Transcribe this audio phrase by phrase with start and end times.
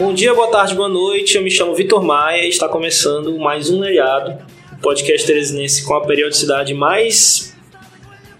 [0.00, 1.36] Bom dia, boa tarde, boa noite.
[1.36, 4.42] Eu me chamo Vitor Maia e está começando mais um Leirado,
[4.72, 7.54] o podcast teresinense com a periodicidade mais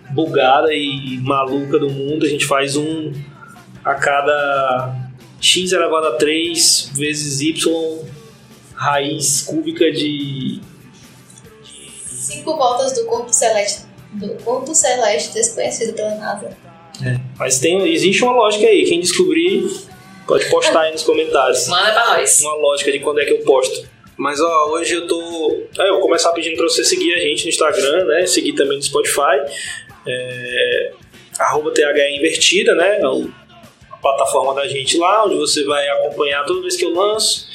[0.09, 2.25] bugada e maluca do mundo.
[2.25, 3.13] A gente faz um
[3.85, 7.53] a cada x elevado a 3 vezes y
[8.75, 10.63] raiz cúbica de
[12.07, 13.83] Cinco voltas do corpo celeste,
[14.15, 16.57] do corpo celeste desconhecido pela NASA.
[17.39, 18.87] Mas tem, existe uma lógica aí.
[18.87, 19.90] Quem descobrir,
[20.31, 21.67] pode postar aí nos comentários.
[21.67, 22.41] Manda pra nós.
[22.41, 23.89] Uma lógica de quando é que eu posto.
[24.17, 25.67] Mas ó, hoje eu tô.
[25.77, 28.27] Ah, eu vou começar pedindo pra você seguir a gente no Instagram, né?
[28.27, 29.41] Seguir também no Spotify.
[30.07, 30.93] É...
[31.39, 31.83] Arroba THE
[32.17, 32.99] Invertida, né?
[32.99, 37.49] É a plataforma da gente lá, onde você vai acompanhar toda vez que eu lanço.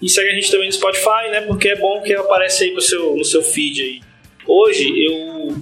[0.00, 1.42] E segue a gente também no Spotify, né?
[1.42, 4.00] Porque é bom que aparece aí no seu, no seu feed aí.
[4.46, 5.56] Hoje eu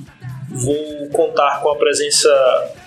[0.51, 2.31] vou contar com a presença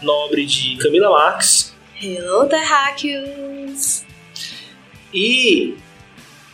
[0.02, 4.06] nobre de Camila Marques Hello, terráqueos!
[5.14, 5.76] e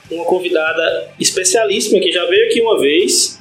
[0.09, 3.39] uma convidada especialíssima que já veio aqui uma vez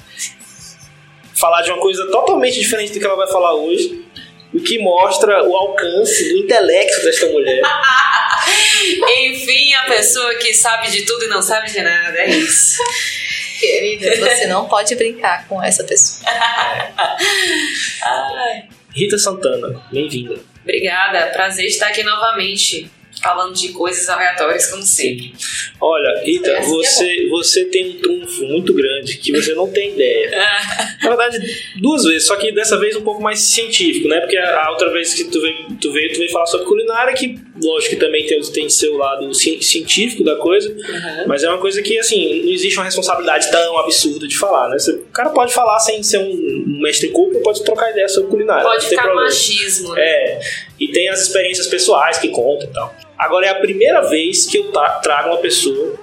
[1.34, 4.04] falar de uma coisa totalmente diferente do que ela vai falar hoje,
[4.52, 7.60] o que mostra o alcance do intelecto desta mulher.
[9.18, 12.78] Enfim, a pessoa que sabe de tudo e não sabe de nada, é isso.
[13.58, 16.30] Querida, você não pode brincar com essa pessoa.
[18.94, 20.53] Rita Santana, bem-vinda.
[20.64, 22.90] Obrigada, prazer estar aqui novamente,
[23.24, 25.32] falando de coisas aleatórias, como sempre.
[25.80, 29.70] Olha, Rita, É que é você, você tem um trunfo muito grande que você não
[29.70, 30.30] tem ideia.
[31.02, 31.38] Na verdade,
[31.80, 34.20] duas vezes, só que dessa vez um pouco mais científico, né?
[34.20, 37.12] Porque a a outra vez que tu veio, tu veio, tu veio falar sobre culinária,
[37.14, 41.24] que lógico que também tem, tem seu lado ci- científico da coisa, Uhum.
[41.26, 44.78] mas é uma coisa que, assim, não existe uma responsabilidade tão absurda de falar, né?
[44.78, 48.64] Você- o cara pode falar sem ser um mestre cuco, pode trocar ideia sobre culinária.
[48.64, 49.24] Pode ficar problema.
[49.28, 50.02] machismo, né?
[50.02, 50.40] É,
[50.84, 52.94] e tem as experiências pessoais que contam e tal.
[53.18, 54.72] Agora é a primeira vez que eu
[55.02, 55.94] trago uma pessoa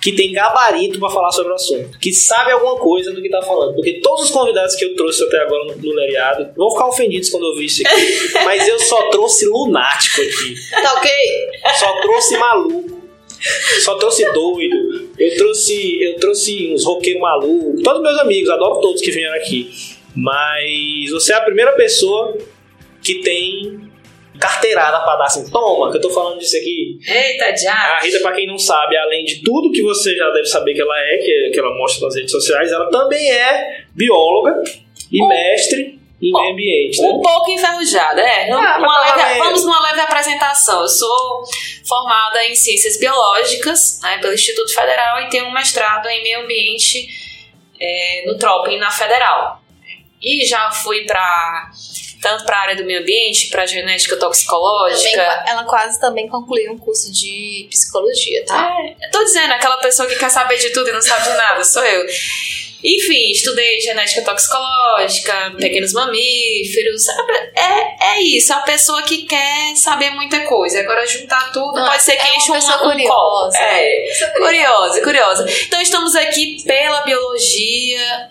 [0.00, 3.40] que tem gabarito pra falar sobre o assunto, que sabe alguma coisa do que tá
[3.40, 3.74] falando.
[3.76, 7.30] Porque todos os convidados que eu trouxe até agora no, no Leriado vão ficar ofendidos
[7.30, 8.34] quando eu ouvir isso aqui.
[8.44, 10.54] mas eu só trouxe lunático aqui.
[10.70, 11.10] Tá ok?
[11.78, 13.02] Só trouxe maluco.
[13.84, 15.08] Só trouxe doido.
[15.16, 17.82] Eu trouxe, eu trouxe uns roqueiros malucos.
[17.84, 19.70] Todos meus amigos, adoro todos que vieram aqui.
[20.16, 22.36] Mas você é a primeira pessoa
[23.02, 23.90] que tem
[24.38, 25.48] carteirada pra dar assim.
[25.50, 26.98] Toma, que eu tô falando disso aqui.
[27.06, 27.72] Eita, já!
[27.74, 30.80] A Rita, pra quem não sabe, além de tudo que você já deve saber que
[30.80, 34.62] ela é, que, que ela mostra nas redes sociais, ela também é bióloga
[35.10, 37.00] e Um- mestre em meio ambiente.
[37.00, 37.08] Né?
[37.08, 38.50] Um pouco enferrujada, é.
[38.50, 40.80] Ah, Uma tá leve- vamos numa leve apresentação.
[40.82, 41.42] Eu sou
[41.86, 47.06] formada em Ciências Biológicas né, pelo Instituto Federal e tenho um mestrado em Meio Ambiente
[47.80, 49.60] é, no Tropem, na Federal.
[50.22, 51.70] E já fui para
[52.22, 55.44] tanto para a área do meio ambiente, para genética Também, toxicológica.
[55.46, 58.74] ela quase também concluiu um curso de psicologia, tá?
[58.80, 61.36] É, eu tô dizendo, aquela pessoa que quer saber de tudo e não sabe de
[61.36, 62.06] nada, sou eu.
[62.84, 67.04] Enfim, estudei genética toxicológica, pequenos mamíferos.
[67.54, 70.80] É, é isso, a pessoa que quer saber muita coisa.
[70.80, 72.90] Agora, juntar tudo, Ah, pode ser que é uma enche um, pessoa um copo.
[72.90, 73.58] curiosa.
[73.58, 75.46] É, curiosa, curiosa.
[75.66, 78.30] Então, estamos aqui pela biologia,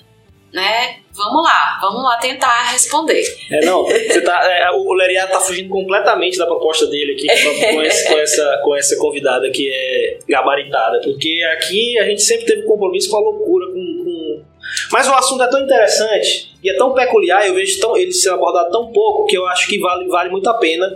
[0.53, 0.97] né?
[1.13, 3.21] Vamos lá, vamos lá tentar responder.
[3.51, 7.75] É, não, você tá, é, o Leriado tá fugindo completamente da proposta dele aqui com,
[7.75, 12.45] com esse- com essa, com essa convidada que é gabaritada, porque aqui a gente sempre
[12.45, 14.41] teve compromisso com a loucura, com, com-
[14.91, 18.29] Mas o assunto é tão interessante e é tão peculiar, eu vejo tão, ele ser
[18.29, 20.87] abordado tão pouco que eu acho que vale, vale muito a pena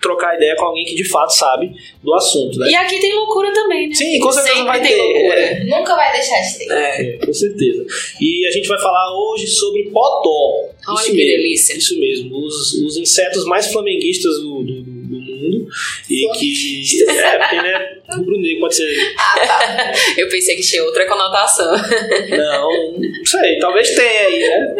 [0.00, 1.70] trocar ideia com alguém que de fato sabe
[2.02, 2.70] do assunto, né?
[2.70, 3.94] E aqui tem loucura também, né?
[3.94, 4.96] Sim, com certeza Sempre vai tem ter.
[5.02, 5.40] loucura.
[5.40, 5.64] é.
[5.64, 6.72] Nunca vai deixar de ter.
[6.72, 7.18] É.
[7.26, 7.84] Com certeza.
[8.20, 10.68] E a gente vai falar hoje sobre potó.
[10.88, 11.30] Olha Isso que mesmo.
[11.36, 11.76] delícia.
[11.76, 15.68] Isso mesmo, os, os insetos mais flamenguistas do, do, do- do mundo.
[16.08, 17.10] E que.
[17.10, 17.96] É, porque, né?
[18.10, 18.88] Rubro-negro pode ser.
[20.16, 21.70] Eu pensei que tinha outra conotação.
[21.72, 24.74] Não, não sei, talvez tenha aí, né?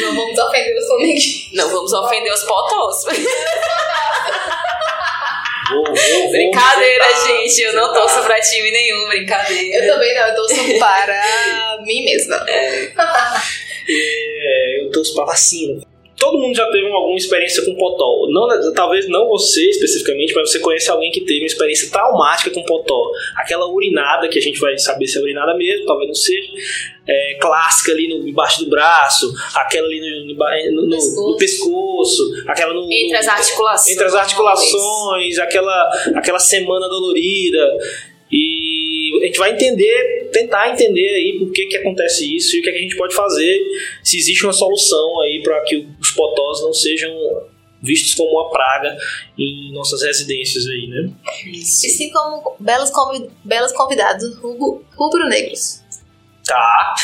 [0.00, 1.52] Não vamos ofender os flamenguistas.
[1.54, 3.04] Não vamos ofender os potós.
[5.70, 7.60] Vou, vou, vou Brincadeira, gente.
[7.62, 9.84] Eu não torço pra time nenhum, brincadeira.
[9.84, 12.44] Eu também não, eu torço para mim mesma.
[12.48, 12.92] É,
[14.82, 15.80] eu torço pra vacina.
[16.20, 18.26] Todo mundo já teve alguma experiência com potó.
[18.28, 22.62] Não, talvez não você especificamente, mas você conhece alguém que teve uma experiência traumática com
[22.62, 23.10] potó.
[23.36, 26.48] Aquela urinada, que a gente vai saber se é urinada mesmo, talvez não seja.
[27.08, 31.30] É, clássica ali no, embaixo do braço, aquela ali no, no- no- no- Pescoço.
[31.30, 33.92] no pescoço, aquela no, Entre as articulações.
[33.94, 37.66] entre as articulações, aquela, aquela semana dolorida.
[38.32, 38.59] E
[39.22, 42.68] a gente vai entender, tentar entender aí por que, que acontece isso e o que,
[42.70, 43.60] é que a gente pode fazer,
[44.02, 47.12] se existe uma solução aí para que os potós não sejam
[47.82, 48.96] vistos como uma praga
[49.38, 51.10] em nossas residências aí, né?
[51.46, 51.86] Isso.
[51.86, 52.90] Assim como belos,
[53.44, 54.36] belos convidados
[54.96, 55.80] rubro-negros.
[56.50, 56.94] Tá.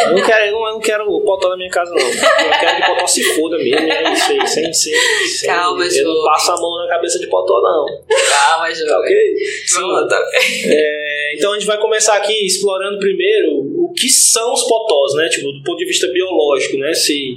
[0.00, 2.00] eu não quero, eu não, eu não quero potó na minha casa, não.
[2.00, 3.92] Eu quero que potó se foda mesmo.
[3.92, 5.46] É isso aí, sem ser.
[5.46, 7.84] Calma, Eu não passo a mão na cabeça de potó, não.
[8.30, 8.86] Calma, Jô.
[8.86, 9.34] Tá ok?
[9.74, 10.14] Pronto.
[10.14, 15.28] É, então a gente vai começar aqui explorando primeiro o que são os potós, né?
[15.28, 16.92] Tipo, do ponto de vista biológico, né?
[16.94, 17.36] Se,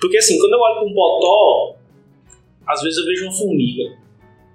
[0.00, 1.76] porque assim, quando eu olho para um potó,
[2.66, 3.98] às vezes eu vejo uma formiga.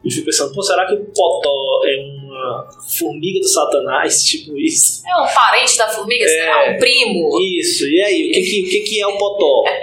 [0.06, 2.68] E fico pensando, pô, será que o potó é uma
[2.98, 4.22] formiga do satanás?
[4.26, 5.02] Tipo isso.
[5.08, 6.28] É um parente da formiga?
[6.28, 7.40] Será um primo?
[7.60, 9.64] Isso, e aí, o que, que, o que, que é o potó?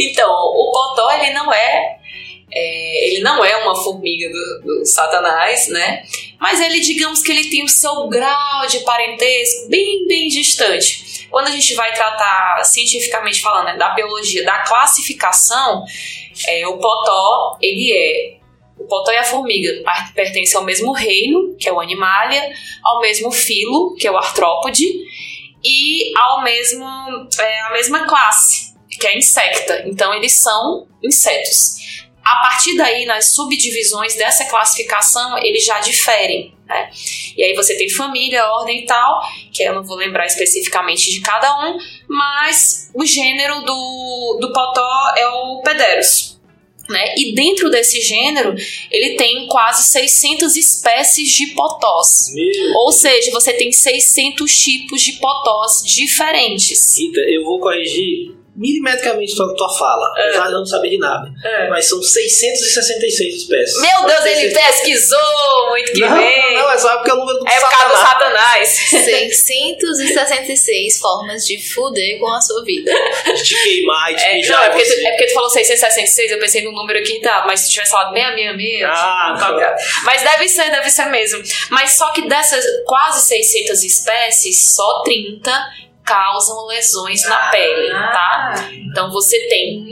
[0.00, 1.98] Então, o potó, ele não é,
[2.54, 6.02] é, ele não é uma formiga do, do satanás, né?
[6.38, 11.26] Mas ele, digamos que ele tem o seu grau de parentesco bem, bem distante.
[11.30, 15.82] Quando a gente vai tratar cientificamente falando né, da biologia, da classificação,
[16.46, 18.42] é, o potó, ele é
[18.78, 19.70] o potó e a formiga
[20.14, 22.52] pertencem ao mesmo reino, que é o animalia,
[22.84, 24.84] ao mesmo filo, que é o artrópode,
[25.64, 26.84] e ao mesmo,
[27.38, 29.84] é, a mesma classe, que é a insecta.
[29.86, 31.80] Então, eles são insetos.
[32.24, 36.54] A partir daí, nas subdivisões dessa classificação, eles já diferem.
[36.66, 36.90] Né?
[37.36, 39.20] E aí você tem família, ordem e tal,
[39.52, 41.78] que eu não vou lembrar especificamente de cada um,
[42.08, 46.40] mas o gênero do, do potó é o Pederus.
[46.88, 47.14] Né?
[47.16, 48.54] E dentro desse gênero,
[48.90, 52.32] ele tem quase 600 espécies de potós.
[52.34, 52.74] Meu.
[52.76, 56.98] Ou seja, você tem 600 tipos de potós diferentes.
[56.98, 60.28] Rita, eu vou corrigir milimetricamente tua, tua fala, É.
[60.28, 61.26] apesar de eu não saber de nada.
[61.70, 63.80] Mas são 666 espécies.
[63.80, 64.66] Meu Deus, ele 666.
[64.76, 66.54] pesquisou muito que Não, bem.
[66.54, 68.68] não, é só porque é o número do é por causa do satanás.
[68.90, 69.36] satanás.
[69.36, 72.92] 666 formas de fuder com a sua vida.
[73.32, 75.50] De te queimar e te É, mijar não, é porque, tu, é porque tu falou
[75.50, 79.76] 666, eu pensei no número aqui, tá, mas se tivesse falado 666, Ah, tá, cara.
[80.04, 81.42] Mas deve ser, deve ser mesmo.
[81.70, 85.50] Mas só que dessas quase 600 espécies, só 30
[86.04, 88.70] causam lesões na pele, tá?
[88.90, 89.84] Então você tem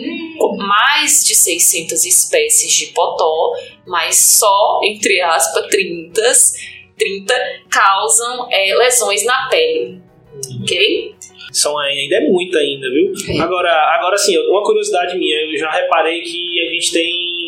[0.56, 3.54] mais de 600 espécies de potó,
[3.86, 6.22] mas só, entre aspas, 30,
[6.98, 7.34] 30
[7.70, 10.02] causam é, lesões na pele,
[10.62, 11.14] ok?
[11.52, 13.12] São ainda é muito ainda, viu?
[13.28, 13.40] É.
[13.40, 17.39] Agora, agora sim, uma curiosidade minha, eu já reparei que a gente tem.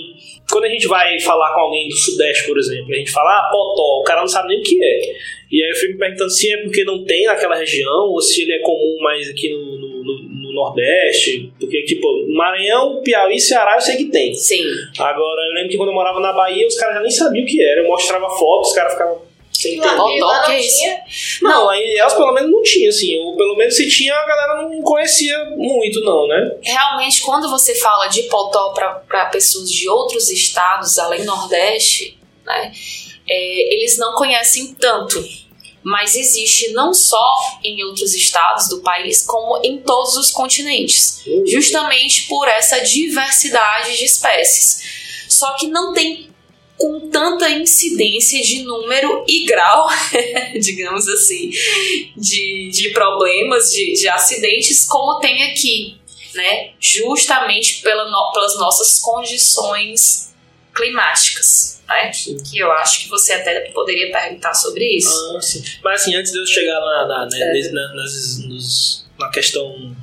[0.52, 3.48] Quando a gente vai falar com alguém do Sudeste, por exemplo, a gente fala, ah,
[3.50, 5.00] potó, o cara não sabe nem o que é.
[5.50, 8.42] E aí eu fico me perguntando se é porque não tem naquela região, ou se
[8.42, 11.50] ele é comum mais aqui no, no, no- no Nordeste.
[11.58, 14.32] Porque, tipo, Maranhão, Piauí, Ceará, eu sei que tem.
[14.34, 14.62] Sim.
[14.98, 17.46] Agora, eu lembro que quando eu morava na Bahia, os caras já nem sabiam o
[17.46, 17.80] que era.
[17.80, 19.22] Eu mostrava fotos, os caras ficavam
[19.76, 20.78] dó, lá que não isso?
[20.78, 21.00] tinha.
[21.42, 23.18] Não, aí elas pelo menos não tinham, assim.
[23.18, 26.56] Ou pelo menos se tinha, a galera não conhecia muito, não, né?
[26.62, 32.72] Realmente, quando você fala de potó para pessoas de outros estados, além do Nordeste, né,
[33.28, 35.22] é, eles não conhecem tanto.
[35.84, 41.24] Mas existe não só em outros estados do país, como em todos os continentes.
[41.44, 45.26] Justamente por essa diversidade de espécies.
[45.28, 46.31] Só que não tem
[46.82, 49.86] com tanta incidência de número e grau,
[50.60, 51.48] digamos assim,
[52.16, 55.96] de, de problemas, de, de acidentes, como tem aqui,
[56.34, 56.70] né?
[56.80, 60.34] Justamente pela no- pelas nossas condições
[60.74, 62.10] climáticas, né?
[62.50, 65.08] Que eu acho que você até poderia perguntar sobre isso.
[65.36, 65.40] Ah.
[65.84, 67.70] Mas assim, antes de eu chegar na, na, né, É.
[67.70, 69.94] na- nas- nos- na questão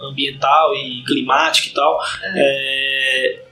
[0.00, 1.98] ambiental e climática e tal,
[2.36, 3.47] é, es-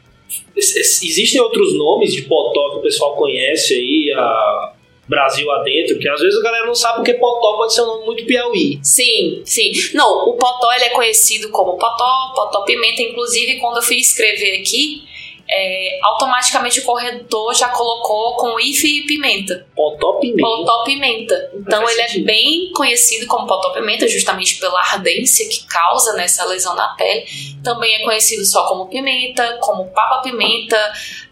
[0.57, 4.73] existem outros nomes de potó que o pessoal conhece aí, a
[5.09, 8.07] Brasil adentro, que às vezes a galera não sabe porque potó pode ser um nome
[8.07, 8.81] muito piauí.
[8.83, 9.71] Sim, sim.
[9.95, 13.03] Não, o potó ele é conhecido como potó, potó pimenta.
[13.03, 15.05] Inclusive, quando eu fui escrever aqui,
[15.49, 19.67] é, automaticamente o corretor já colocou com ife e pimenta.
[19.75, 20.43] Potó pimenta.
[20.43, 21.51] Potó pimenta.
[21.55, 22.27] Então ele é sentido.
[22.27, 27.25] bem conhecido como potó pimenta, justamente pela ardência que causa nessa lesão na pele.
[27.63, 30.77] Também é conhecido só como pimenta, como papa pimenta.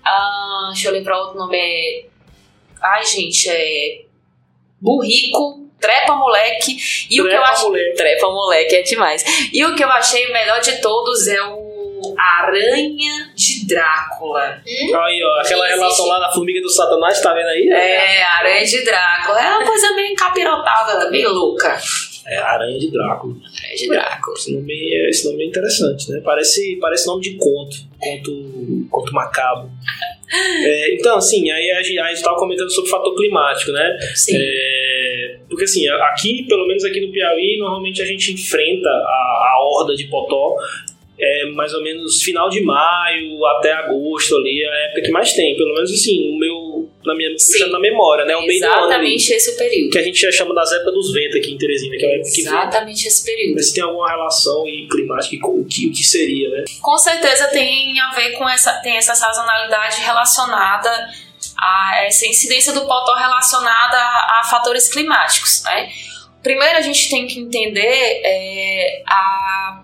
[0.05, 1.57] ah, deixa eu lembrar outro nome.
[1.57, 2.05] É...
[2.81, 4.03] Ai, gente, é.
[4.81, 6.77] Burrico, trepa moleque.
[7.11, 7.65] E o que eu Trepa acho.
[7.65, 7.97] moleque.
[7.97, 9.25] Trepa moleque é demais.
[9.53, 11.74] E o que eu achei melhor de todos é o
[12.19, 14.61] Aranha de Drácula.
[14.67, 15.81] Aí, ó, aquela Existe.
[15.81, 17.69] relação lá da formiga do satanás, tá vendo aí?
[17.69, 19.41] É, Aranha de Drácula.
[19.41, 21.79] É uma coisa meio capirotada, meio louca.
[22.27, 23.35] É Aranha de Drácula.
[23.35, 24.37] Aranha de Drácula.
[24.37, 26.21] Esse nome, é, esse nome é interessante, né?
[26.25, 27.77] Parece, parece nome de conto.
[27.99, 29.71] Conto, conto macabro.
[30.33, 33.99] É, então, assim, aí a gente estava comentando sobre o fator climático, né?
[34.15, 34.37] Sim.
[34.37, 39.59] É, porque assim, aqui, pelo menos aqui no Piauí, normalmente a gente enfrenta a, a
[39.63, 40.57] horda de potó
[41.19, 45.33] é mais ou menos final de maio até agosto ali, é a época que mais
[45.33, 45.57] tem.
[45.57, 46.91] Pelo menos assim, o meu.
[47.05, 48.35] Na minha, puxando na memória, né?
[48.35, 49.91] O meio do ano Exatamente esse período.
[49.91, 52.13] Que a gente já chama das épocas dos ventos aqui em Teresina, que é a
[52.15, 52.53] época que vem.
[52.53, 53.55] Exatamente esse período.
[53.55, 56.65] Mas se tem alguma relação e climática e com o que, o que seria, né?
[56.81, 60.91] Com certeza tem a ver com essa, tem essa sazonalidade relacionada
[61.59, 65.91] a essa incidência do potó relacionada a, a fatores climáticos, né?
[66.43, 69.84] Primeiro a gente tem que entender é, a,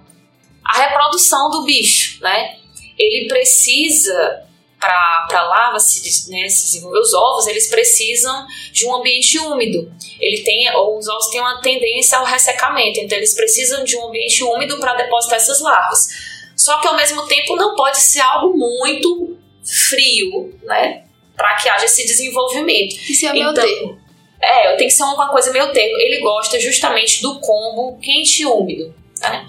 [0.70, 2.56] a reprodução do bicho, né?
[2.98, 4.44] Ele precisa
[4.78, 9.92] para a larva se, né, se desenvolver os ovos, eles precisam de um ambiente úmido.
[10.18, 14.08] Ele tem, ou os ovos têm uma tendência ao ressecamento, então eles precisam de um
[14.08, 16.08] ambiente úmido para depositar essas larvas.
[16.56, 19.36] Só que ao mesmo tempo não pode ser algo muito
[19.88, 21.04] frio, né?
[21.36, 22.94] Para que haja esse desenvolvimento.
[23.10, 23.98] Isso é o meu Então, termo.
[24.42, 25.96] É, tem que ser uma coisa meio termo.
[25.98, 29.46] Ele gosta justamente do combo quente e úmido, né?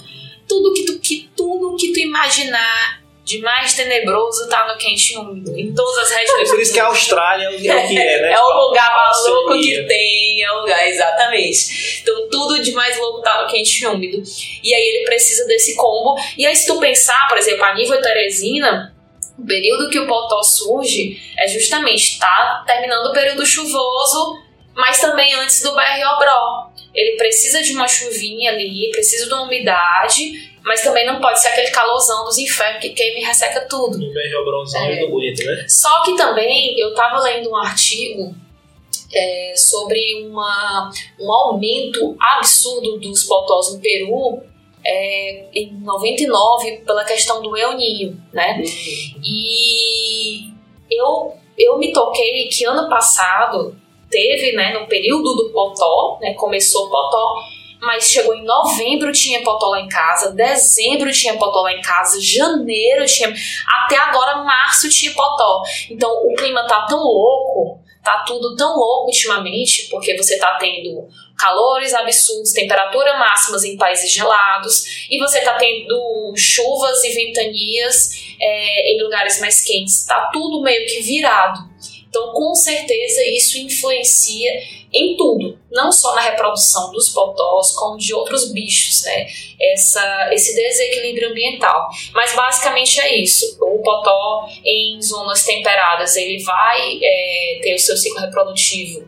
[0.52, 5.58] Tudo que tu, que, tudo que tu imaginar de mais tenebroso tá no quente úmido.
[5.58, 6.50] Em todas as regiões.
[6.50, 8.34] Por isso que a Austrália é o é que é, né?
[8.36, 12.02] É o lugar mais louco que tem, é o lugar, exatamente.
[12.02, 14.22] Então tudo de mais louco tá no quente e úmido.
[14.62, 16.20] E aí ele precisa desse combo.
[16.38, 18.94] E aí se tu pensar, por exemplo, a nível Teresina,
[19.40, 24.38] o período que o potó surge é justamente, tá terminando o período chuvoso,
[24.76, 26.71] mas também antes do BR-Obró.
[26.94, 31.48] Ele precisa de uma chuvinha ali, precisa de uma umidade, mas também não pode ser
[31.50, 33.98] aquele calorzão dos infernos que queima e resseca tudo.
[33.98, 35.00] No BR Bronzão É.
[35.00, 35.66] não aguenta, né?
[35.68, 38.36] Só que também eu estava lendo um artigo
[39.14, 44.42] é, sobre uma, um aumento absurdo dos potós no Peru
[44.86, 48.62] é, em 99 pela questão do El Ninho, né?
[49.24, 50.52] E
[50.90, 53.76] eu, eu me toquei que ano passado
[54.12, 57.34] teve, né, no período do potó, né, começou o potó,
[57.82, 62.22] mas chegou em novembro tinha potó lá em casa, dezembro tinha potó lá em casa,
[62.22, 63.34] janeiro tinha,
[63.84, 65.64] até agora março tinha potó.
[65.90, 71.08] Então o clima tá tão louco, tá tudo tão louco ultimamente, porque você tá tendo
[71.38, 78.94] calores absurdos, temperatura máximas em países gelados, e você tá tendo chuvas e ventanias é,
[78.94, 80.06] em lugares mais quentes.
[80.06, 81.71] Tá tudo meio que virado.
[82.12, 84.52] Então, com certeza, isso influencia
[84.94, 89.28] em tudo, não só na reprodução dos potós, como de outros bichos, né?
[89.74, 91.88] Essa, esse desequilíbrio ambiental.
[92.14, 93.58] Mas basicamente é isso.
[93.62, 99.08] O potó em zonas temperadas ele vai é, ter o seu ciclo reprodutivo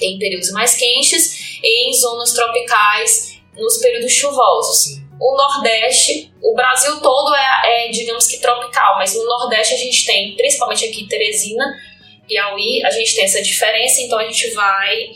[0.00, 5.00] em períodos mais quentes e em zonas tropicais nos períodos chuvosos.
[5.20, 10.06] O Nordeste, o Brasil todo é, é, digamos que tropical, mas no Nordeste a gente
[10.06, 11.64] tem, principalmente aqui em Teresina,
[12.28, 15.10] Piauí, a gente tem essa diferença, então a gente vai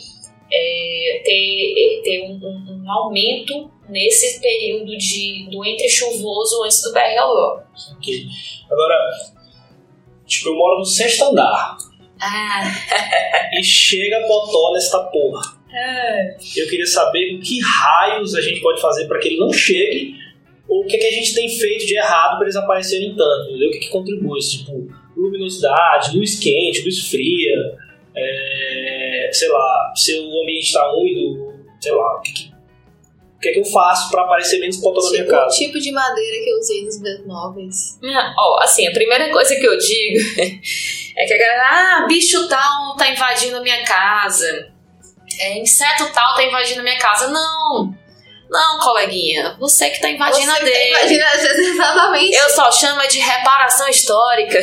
[0.50, 6.92] é, ter, ter um, um- um aumento nesse período de, do entre chuvoso antes do
[6.92, 7.60] BRLO.
[7.96, 8.24] Ok.
[8.70, 8.96] Agora,
[10.26, 11.76] tipo, eu moro no sexto andar
[12.20, 12.62] Ah,
[13.58, 15.42] e chega potó nesta porra.
[16.56, 20.14] Eu queria saber o que raios a gente pode fazer para que ele não chegue
[20.68, 23.68] ou o que, que a gente tem feito de errado para eles aparecerem tanto, entendeu?
[23.68, 24.38] O que, que contribui?
[24.40, 24.88] Tipo,
[25.22, 27.56] luminosidade, luz quente, luz fria,
[28.16, 32.52] é, sei lá, se o ambiente está úmido, sei lá, o que, que,
[33.36, 35.56] o que, que eu faço para aparecer menos potó na minha Tipo, o casa?
[35.56, 37.98] tipo de madeira que eu usei nos meus móveis.
[38.38, 40.20] Ó, assim, a primeira coisa que eu digo
[41.16, 44.72] é que a galera, ah, bicho tal tá invadindo a minha casa,
[45.40, 47.28] é, inseto tal tá invadindo a minha casa.
[47.28, 47.94] Não,
[48.52, 50.88] não, coleguinha, você que tá invadindo a Você dele.
[50.90, 52.36] Imagina, exatamente.
[52.36, 54.60] Eu só chamo de reparação histórica.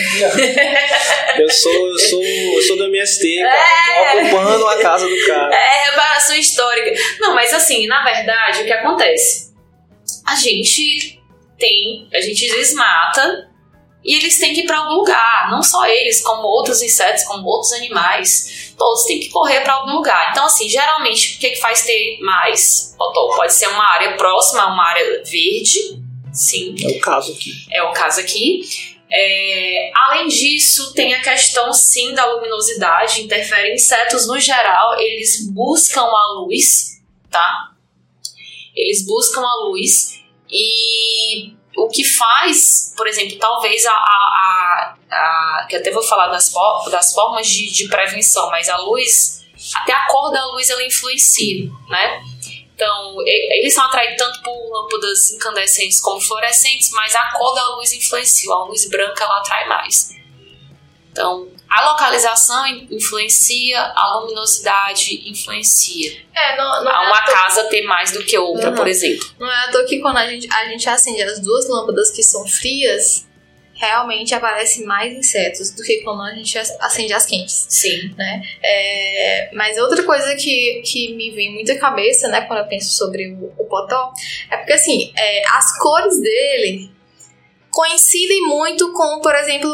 [1.37, 5.55] Eu sou, eu sou, eu sou do MST, cara, tô ocupando a casa do cara.
[5.55, 6.91] É reparação histórica.
[7.19, 9.53] Não, mas assim, na verdade, o que acontece?
[10.27, 11.19] A gente
[11.57, 13.48] tem, a gente desmata
[14.03, 15.49] e eles têm que ir para algum lugar.
[15.51, 18.73] Não só eles, como outros insetos, como outros animais.
[18.77, 20.31] Todos têm que correr para algum lugar.
[20.31, 22.95] Então, assim, geralmente, o que, que faz ter mais?
[22.97, 26.01] Pode ser uma área próxima, uma área verde.
[26.31, 27.51] Sim, É o caso aqui.
[27.71, 28.61] é o caso aqui.
[29.11, 36.03] É, além disso, tem a questão sim da luminosidade, interfere insetos no geral, eles buscam
[36.03, 37.01] a luz,
[37.31, 37.71] tá?
[38.75, 41.53] Eles buscam a luz e
[41.85, 43.91] o que faz, por exemplo, talvez a.
[43.91, 46.51] a, a, a- que até vou falar das,
[46.91, 49.45] das formas de, de prevenção, mas a luz,
[49.75, 52.23] até a cor da luz ela influencia, né?
[52.73, 57.91] Então, eles são atraídos tanto por lâmpadas incandescentes como fluorescentes, mas a cor da luz
[57.91, 58.51] influencia.
[58.53, 60.15] A luz branca ela atrai mais.
[61.11, 66.11] Então, A localização influencia, a luminosidade influencia.
[66.35, 68.75] É, não, não é uma toa- casa ter mais do que outra, Uhum.
[68.75, 69.25] por exemplo.
[69.39, 72.23] Não é à toa que quando a gente, a gente acende as duas lâmpadas que
[72.23, 73.27] são frias,
[73.75, 77.65] realmente aparecem mais insetos do que quando a gente acende as quentes.
[77.69, 78.13] Sim.
[78.63, 82.91] É, mas outra coisa que, que me vem muito à cabeça, né, quando eu penso
[82.97, 84.11] sobre o, o potó,
[84.51, 86.91] é porque assim, é, as cores dele
[87.71, 89.69] coincidem muito com, por exemplo,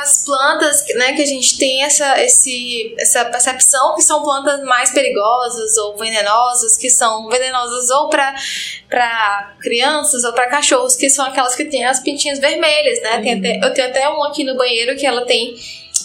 [0.00, 4.90] as plantas, né, que a gente tem essa, esse, essa percepção que são plantas mais
[4.90, 11.54] perigosas ou venenosas, que são venenosas ou para crianças ou para cachorros, que são aquelas
[11.54, 13.20] que têm as pintinhas vermelhas, né?
[13.20, 15.54] Tem até, eu tenho até um aqui no banheiro que ela tem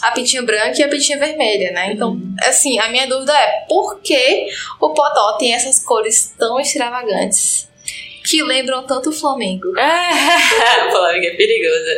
[0.02, 1.92] a pintinha branca e a pintinha vermelha, né?
[1.92, 4.48] Então, assim, a minha dúvida é por que
[4.80, 7.71] o potó tem essas cores tão extravagantes
[8.32, 9.68] que lembram tanto o Flamengo?
[9.78, 11.98] a polêmica é perigosa.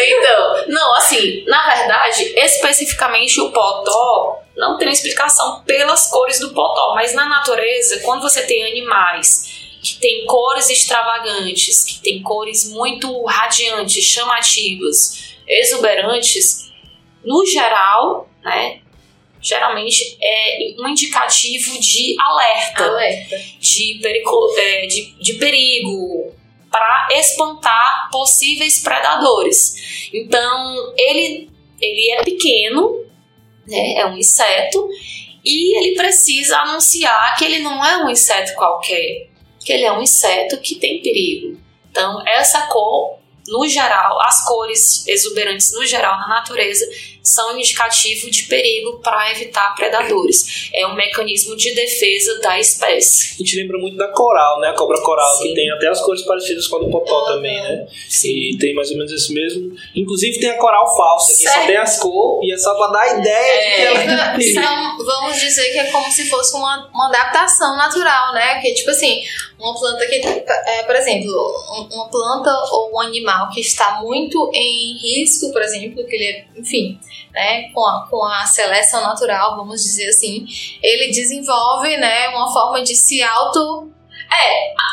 [0.00, 6.94] Então, não, assim, na verdade, especificamente o potó não tem explicação pelas cores do potó,
[6.94, 13.24] mas na natureza, quando você tem animais que têm cores extravagantes, que têm cores muito
[13.24, 16.70] radiantes, chamativas, exuberantes,
[17.24, 18.81] no geral, né?
[19.42, 23.36] Geralmente é um indicativo de alerta Alerta.
[23.58, 26.32] de, perigo, é, de, de perigo
[26.70, 30.08] para espantar possíveis predadores.
[30.14, 33.04] Então, ele, ele é pequeno,
[33.66, 34.88] né, é um inseto,
[35.44, 39.28] e ele precisa anunciar que ele não é um inseto qualquer,
[39.64, 41.60] que ele é um inseto que tem perigo.
[41.90, 43.18] Então, essa cor,
[43.48, 46.86] no geral, as cores exuberantes no geral na natureza
[47.22, 50.68] são indicativo de perigo para evitar predadores.
[50.74, 53.34] É um mecanismo de defesa da espécie.
[53.34, 54.68] A gente lembra muito da coral, né?
[54.68, 55.48] A cobra coral, Sim.
[55.48, 57.86] que tem até as cores parecidas com a do potó também, né?
[58.24, 59.72] E tem mais ou menos esse mesmo.
[59.94, 63.00] Inclusive tem a coral falsa, que só tem as cores e é só pra dar
[63.02, 64.60] a ideia de que ela Então, perigo.
[64.60, 68.60] são- vamos dizer que é como se fosse uma, uma adaptação natural, né?
[68.60, 69.22] Que tipo assim,
[69.60, 74.50] uma planta que, é, por exemplo, um- uma planta ou um animal que está muito
[74.52, 76.98] em risco, por exemplo, que ele, é, enfim,
[77.32, 80.46] né, com a, com a seleção natural, vamos dizer assim,
[80.82, 83.90] ele desenvolve, né, uma forma de se auto,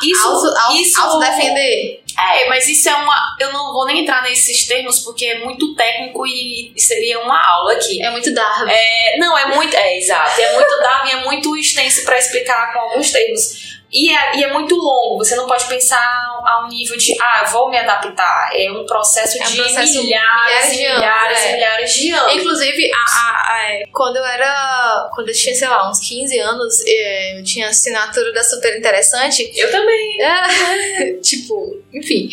[0.04, 2.02] Isso, auto, auto, isso autodefender.
[2.20, 3.36] É, mas isso é uma.
[3.40, 7.74] Eu não vou nem entrar nesses termos porque é muito técnico e seria uma aula
[7.74, 8.04] aqui.
[8.04, 8.70] É muito Darwin.
[8.70, 9.74] É, não, é muito.
[9.76, 10.42] É, exato.
[10.42, 13.79] É muito Darwin, é muito extenso para explicar com alguns termos.
[13.92, 15.98] E é, e é muito longo, você não pode pensar
[16.46, 18.50] a um nível de, ah, vou me adaptar.
[18.54, 21.54] É um processo É um de processo milhares, milhares de anos, milhares é.
[21.54, 22.34] milhares de anos.
[22.36, 25.10] Inclusive, a, a- a- é, quando eu era.
[25.14, 29.52] Quando eu tinha, sei lá, uns 15 anos, é, eu tinha assinatura da Super Interessante.
[29.56, 30.22] Eu também.
[30.22, 32.30] É, tipo, enfim,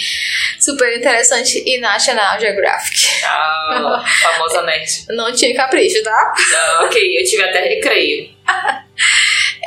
[0.61, 3.07] super interessante e National Geographic.
[3.25, 5.07] A famosa nerd.
[5.11, 6.35] Não tinha capricho, tá?
[6.55, 8.31] Ah, ok, eu tive até recreio.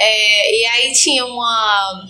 [0.02, 2.06] É, e aí tinha uma,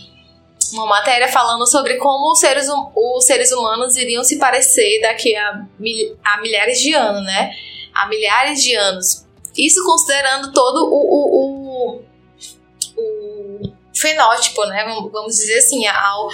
[0.73, 5.35] uma matéria falando sobre como os seres, hum- os seres humanos iriam se parecer daqui
[5.35, 7.51] a, mil- a milhares de anos, né?
[7.93, 9.25] Há milhares de anos.
[9.57, 12.01] Isso considerando todo o, o, o
[13.99, 14.83] fenótipo, né?
[15.11, 16.29] Vamos dizer assim, ao,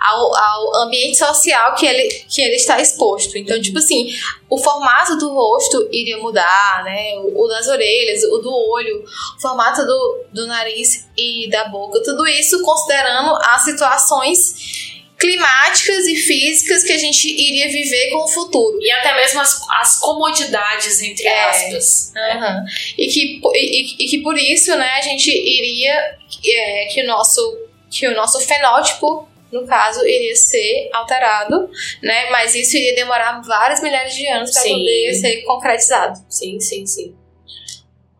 [0.00, 3.36] ao, ao ambiente social que ele, que ele está exposto.
[3.36, 4.08] Então, tipo assim,
[4.48, 7.14] o formato do rosto iria mudar, né?
[7.18, 9.04] O, o das orelhas, o do olho,
[9.36, 12.02] o formato do, do nariz e da boca.
[12.02, 14.89] Tudo isso considerando as situações
[15.20, 18.78] climáticas e físicas que a gente iria viver com o futuro.
[18.80, 21.44] E até mesmo as, as comodidades, entre É.
[21.44, 22.12] aspas.
[22.16, 22.64] Aham.
[22.96, 27.58] E, que, e, e- que por isso, né, a gente iria é, que o nosso
[27.90, 31.68] que o nosso fenótipo no caso iria ser alterado,
[32.00, 32.30] né?
[32.30, 36.24] Mas isso iria demorar vários milhares de anos para poder ser concretizado.
[36.28, 37.14] Sim, sim, sim.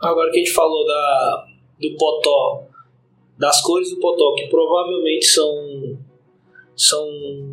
[0.01, 1.47] Agora que a gente falou da,
[1.79, 2.65] do potó,
[3.39, 5.55] das cores do potó, que provavelmente são,
[6.83, 7.07] são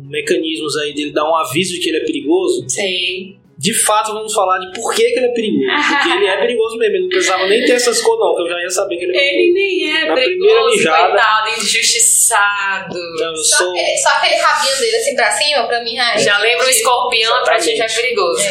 [0.08, 3.36] mecanismos aí dele dar um aviso de que ele é perigoso, Sim.
[3.58, 5.66] de fato vamos falar de por que, que ele é perigoso.
[5.88, 8.48] Porque ele é perigoso mesmo, ele não precisava nem ter essas cores não, que eu
[8.48, 9.38] já ia saber que ele é perigoso.
[9.38, 11.08] Ele nem é Na primeira perigoso, mijada.
[11.12, 12.96] coitado, injustiçado.
[13.14, 13.72] Então, eu Só, sou...
[13.74, 17.42] que- só aquele rabinho dele assim pra cima, pra mim, ai, Já lembra o escorpião,
[17.44, 18.42] pra ti já é perigoso.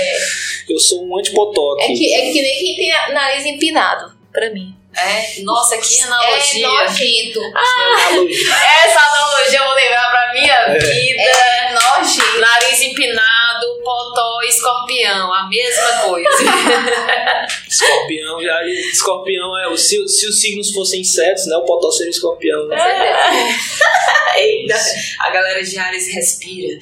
[0.70, 4.74] Eu sou um antipotó É que, é que nem quem tem nariz empinado, pra mim.
[4.99, 6.67] É, nossa, que É analogia.
[6.67, 7.39] nojento.
[7.53, 8.53] Analogia.
[8.83, 11.21] Essa analogia eu vou levar pra minha vida.
[11.21, 12.39] É nojento.
[12.39, 16.27] Nariz empinado, potó, escorpião, a mesma coisa.
[17.69, 19.77] Escorpião, já, escorpião é.
[19.77, 21.55] Se, se os signos fossem insetos, né?
[21.57, 22.67] O potó seria escorpião.
[22.67, 22.77] Né?
[24.36, 24.75] Eita,
[25.19, 26.77] a galera de Ares respira.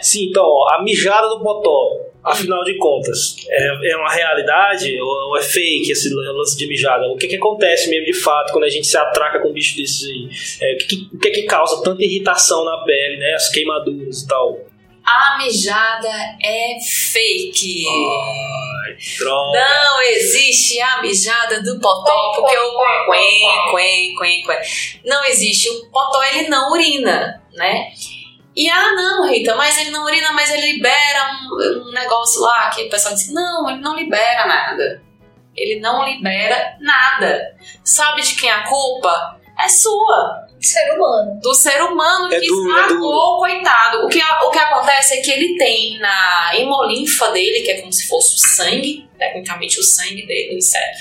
[0.00, 2.11] Sim, então, ó, a mijada do potó.
[2.24, 7.08] Afinal de contas, é, é uma realidade ou é fake esse lance de mijada?
[7.08, 9.76] O que, que acontece mesmo de fato quando a gente se atraca com um bicho
[9.76, 10.28] desses aí?
[10.60, 13.34] É, o que, que, o que, que causa tanta irritação na pele, né?
[13.34, 14.60] As queimaduras e tal?
[15.04, 16.08] A mijada
[16.40, 16.78] é
[17.12, 17.86] fake.
[17.88, 19.58] Ai, droga.
[19.58, 22.78] Não existe a mijada do potó, porque o
[23.10, 24.58] quen, quen, quen, quen.
[25.04, 25.68] Não existe.
[25.70, 27.90] O potó ele não urina, né?
[28.54, 32.68] E ah, não, Rita, mas ele não urina, mas ele libera um, um negócio lá
[32.70, 35.02] que o pessoal diz: não, ele não libera nada.
[35.56, 37.56] Ele não libera nada.
[37.84, 39.40] Sabe de quem é a culpa?
[39.58, 40.46] É sua.
[40.60, 41.40] Ser humano.
[41.42, 44.06] Do ser humano É que duro, é esmagou, coitado.
[44.06, 47.92] O que, o que acontece é que ele tem na hemolinfa dele, que é como
[47.92, 50.92] se fosse o sangue, tecnicamente o sangue dele, isso é.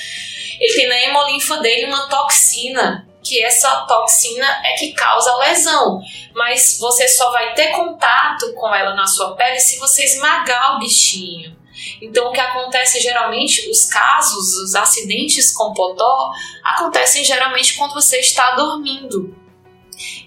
[0.60, 6.02] Ele tem na hemolinfa dele uma toxina, que essa toxina é que causa a lesão.
[6.34, 10.80] Mas você só vai ter contato com ela na sua pele se você esmagar o
[10.80, 11.60] bichinho.
[12.02, 16.32] Então, o que acontece geralmente, os casos, os acidentes com potó,
[16.64, 19.36] acontecem geralmente quando você está dormindo.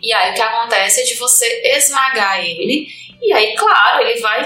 [0.01, 2.89] E aí, o que acontece é de você esmagar ele,
[3.21, 4.45] e aí, claro, ele vai,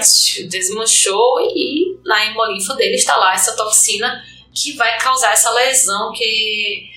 [0.49, 6.89] desmanchou, e na hemolinfa dele está lá essa toxina que vai causar essa lesão que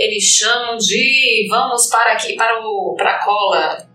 [0.00, 3.86] eles chamam de, vamos para aqui, para, o, para a cola,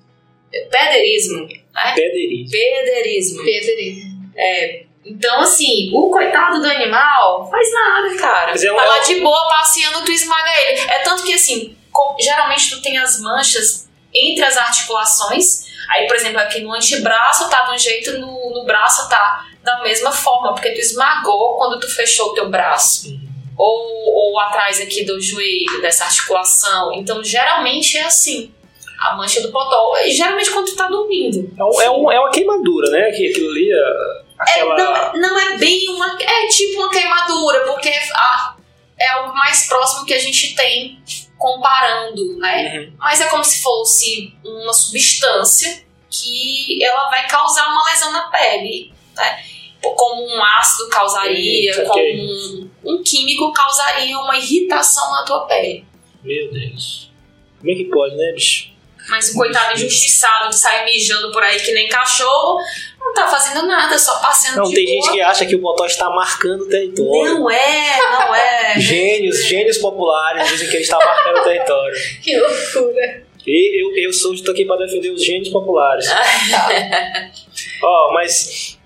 [0.69, 1.93] pederismo, né?
[1.95, 3.43] Pederismo.
[3.43, 3.43] Pederismo.
[3.43, 4.85] Pedro.
[5.05, 8.51] Então, assim, o coitado do animal faz nada, cara.
[8.51, 10.79] Mas é um- tá lá de boa passeando, tu esmaga ele.
[10.89, 11.75] É tanto que, assim,
[12.19, 15.65] geralmente tu tem as manchas entre as articulações.
[15.91, 19.81] Aí, por exemplo, aqui no antebraço tá de um jeito, no, no braço tá da
[19.83, 23.09] mesma forma, porque tu esmagou quando tu fechou o teu braço.
[23.09, 23.27] Uhum.
[23.57, 26.91] Ou, ou atrás aqui do joelho, dessa articulação.
[26.93, 28.51] Então, geralmente é assim.
[28.99, 29.97] A mancha do potó.
[29.99, 31.51] E geralmente quando tu tá dormindo.
[31.57, 33.09] É, um- é, um- é uma queimadura, né?
[33.09, 33.69] Aquilo ali.
[33.71, 34.75] é É, Aquela...
[34.77, 36.17] não, não é bem uma.
[36.21, 38.55] É tipo uma queimadura, porque ah,
[38.99, 41.01] é algo mais próximo que a gente tem
[41.37, 42.77] comparando, né?
[42.79, 42.93] Uhum.
[42.97, 48.93] Mas é como se fosse uma substância que ela vai causar uma lesão na pele,
[49.15, 49.43] né?
[49.93, 52.19] Como um ácido causaria, Hum, como saquei.
[52.19, 55.85] um, um químico causaria uma irritação na tua pele.
[56.23, 57.11] Meu Deus.
[57.59, 58.73] Como é que pode, né, bicho?
[59.07, 62.59] Mas o coitado injustiçado de sair mijando por aí que nem cachorro,
[62.99, 64.95] não tá fazendo nada, só passeando Não, tem boa.
[64.95, 67.35] gente que acha que o botó está marcando o território.
[67.35, 68.73] Não é, não é.
[68.81, 71.95] Gênios, gênios populares dizem que ele está marcando o território.
[72.23, 73.23] Que loucura.
[73.45, 76.07] E eu, eu sou estou aqui para defender os gênios populares.
[77.83, 78.79] Ó, mas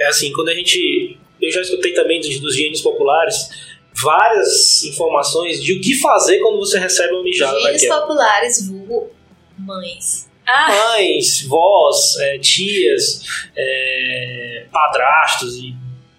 [0.00, 1.16] é assim, quando a gente.
[1.40, 3.48] Eu já escutei também dos, dos gênios populares
[3.94, 8.00] várias informações de o que fazer quando você recebe uma mijada Gênios daquela.
[8.02, 9.10] populares, vulgo
[9.58, 10.28] mães.
[10.46, 13.22] Ah, Mães, vós, é, tias,
[13.56, 15.74] é, padrastos e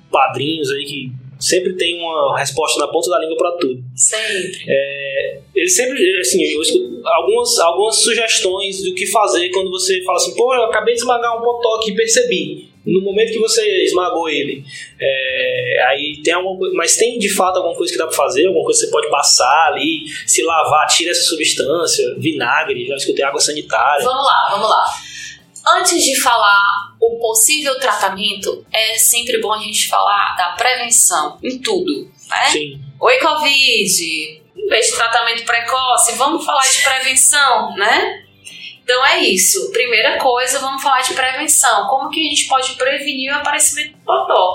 [0.09, 3.83] padrinhos aí que sempre tem uma resposta na ponta da língua para tudo.
[3.95, 4.65] sempre.
[5.53, 10.33] Eles sempre, assim, eu escuto algumas, algumas sugestões do que fazer quando você fala assim,
[10.35, 12.70] pô, eu acabei de esmagar um potó aqui, percebi.
[12.85, 14.63] No momento que você esmagou ele,
[14.99, 18.47] é, aí tem alguma coisa, mas tem de fato alguma coisa que dá pra fazer,
[18.47, 23.23] alguma coisa que você pode passar ali, se lavar, tira essa substância, vinagre, já escutei
[23.23, 24.03] água sanitária.
[24.03, 24.83] Vamos lá, vamos lá.
[25.77, 31.59] Antes de falar o possível tratamento, é sempre bom a gente falar da prevenção em
[31.59, 32.45] tudo, né?
[32.51, 32.81] Sim.
[32.99, 34.41] Oi, Covid!
[34.55, 38.20] Em vez de tratamento precoce, vamos falar de prevenção, né?
[38.91, 39.71] Então é isso.
[39.71, 41.87] Primeira coisa, vamos falar de prevenção.
[41.87, 44.53] Como que a gente pode prevenir o aparecimento do potó?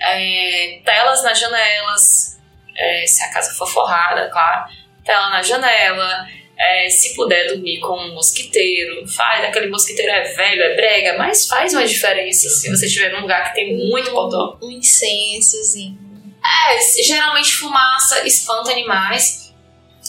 [0.00, 2.40] É, telas nas janelas,
[2.74, 4.72] é, se a casa for forrada, claro.
[5.04, 6.26] Tela na janela.
[6.58, 9.44] é, se puder dormir com um mosquiteiro, faz.
[9.44, 13.48] Aquele mosquiteiro é velho, é brega, mas faz uma diferença se você estiver num lugar
[13.48, 14.58] que tem muito potó.
[14.62, 15.98] Um incensozinho.
[16.42, 19.54] É, geralmente fumaça espanta animais,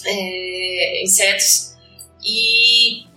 [0.06, 1.76] é, insetos.
[2.24, 3.09] E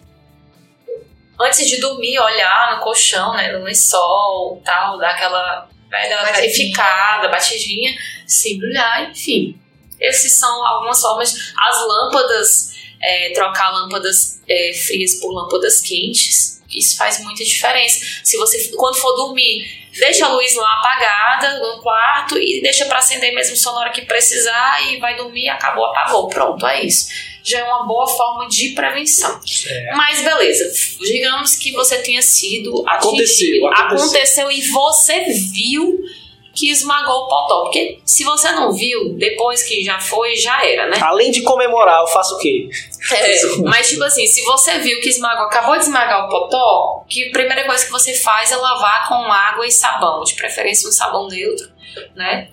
[1.43, 6.41] antes de dormir, olhar no colchão, né, no lençol, tal, dar aquela velha Batidinha.
[6.41, 7.95] verificada, batidinha,
[8.27, 9.59] se brilhar, enfim.
[10.01, 11.53] Esses são algumas formas.
[11.57, 18.01] As lâmpadas, é, trocar lâmpadas é, frias por lâmpadas quentes, isso faz muita diferença.
[18.25, 22.99] Se você, quando for dormir, deixa a luz lá apagada no quarto e deixa para
[22.99, 27.09] acender mesmo só na hora que precisar e vai dormir, acabou, apagou, pronto, é isso.
[27.43, 29.41] Já é uma boa forma de prevenção.
[29.67, 29.95] É.
[29.97, 33.67] Mas beleza, digamos que você tenha sido Aconteceu, atingido.
[33.67, 34.07] aconteceu.
[34.07, 35.99] aconteceu e você viu
[36.55, 37.63] que esmagou o potó.
[37.63, 40.99] Porque se você não viu, depois que já foi, já era, né?
[41.01, 42.69] Além de comemorar, eu faço o quê?
[43.11, 47.29] É, mas, tipo assim, se você viu que esmagou, acabou de esmagar o potó, que
[47.29, 50.93] a primeira coisa que você faz é lavar com água e sabão, de preferência um
[50.93, 51.69] sabão neutro,
[52.15, 52.49] né?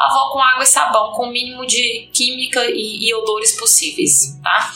[0.00, 4.72] Lavou com água e sabão, com o mínimo de química e, e odores possíveis, tá?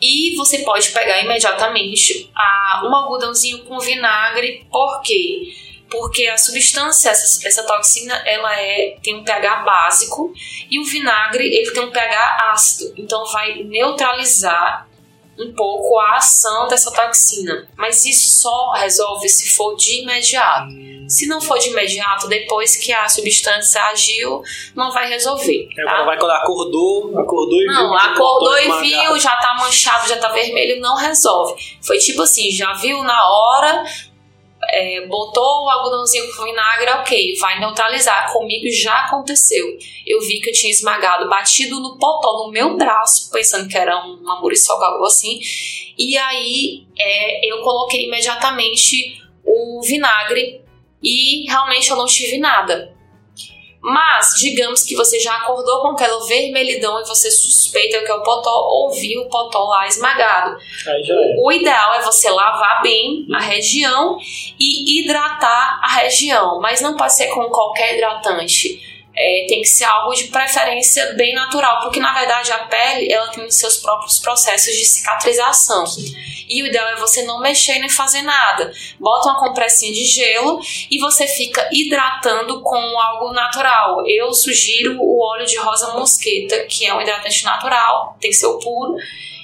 [0.00, 5.52] E você pode pegar imediatamente a, um algodãozinho com vinagre, por quê?
[5.90, 10.32] Porque a substância, essa, essa toxina, ela é, tem um pH básico
[10.70, 14.88] e o vinagre ele tem um pH ácido, então vai neutralizar
[15.38, 17.68] um pouco a ação dessa toxina.
[17.76, 20.86] Mas isso só resolve se for de imediato.
[21.08, 24.42] Se não for de imediato, depois que a substância agiu,
[24.74, 25.68] não vai resolver.
[25.78, 26.04] É, tá?
[26.04, 27.98] vai quando acordou, acordou e Não, viu.
[27.98, 31.54] que acordou e viu, já tá manchado, já tá vermelho, não resolve.
[31.80, 33.84] Foi tipo assim, já viu na hora,
[34.70, 38.32] é, botou o algodãozinho com vinagre, ok, vai neutralizar.
[38.32, 39.64] Comigo já aconteceu.
[40.06, 43.96] Eu vi que eu tinha esmagado, batido no potó, no meu braço, pensando que era
[44.04, 45.40] uma muriçoca, algo assim.
[45.98, 50.60] E aí é, eu coloquei imediatamente o vinagre
[51.02, 52.95] e realmente eu não tive nada.
[53.88, 58.22] Mas, digamos que você já acordou com aquela vermelhidão e você suspeita que é o
[58.24, 60.56] potó ou viu o potó lá esmagado.
[60.88, 61.40] É.
[61.40, 64.18] O ideal é você lavar bem a região
[64.58, 68.95] e hidratar a região, mas não pode ser com qualquer hidratante.
[69.18, 73.28] É, tem que ser algo de preferência bem natural, porque na verdade a pele ela
[73.28, 75.84] tem os seus próprios processos de cicatrização.
[76.48, 78.70] E o ideal é você não mexer nem fazer nada.
[79.00, 84.06] Bota uma compressinha de gelo e você fica hidratando com algo natural.
[84.06, 88.46] Eu sugiro o óleo de rosa mosqueta, que é um hidratante natural, tem que ser
[88.46, 88.96] o puro.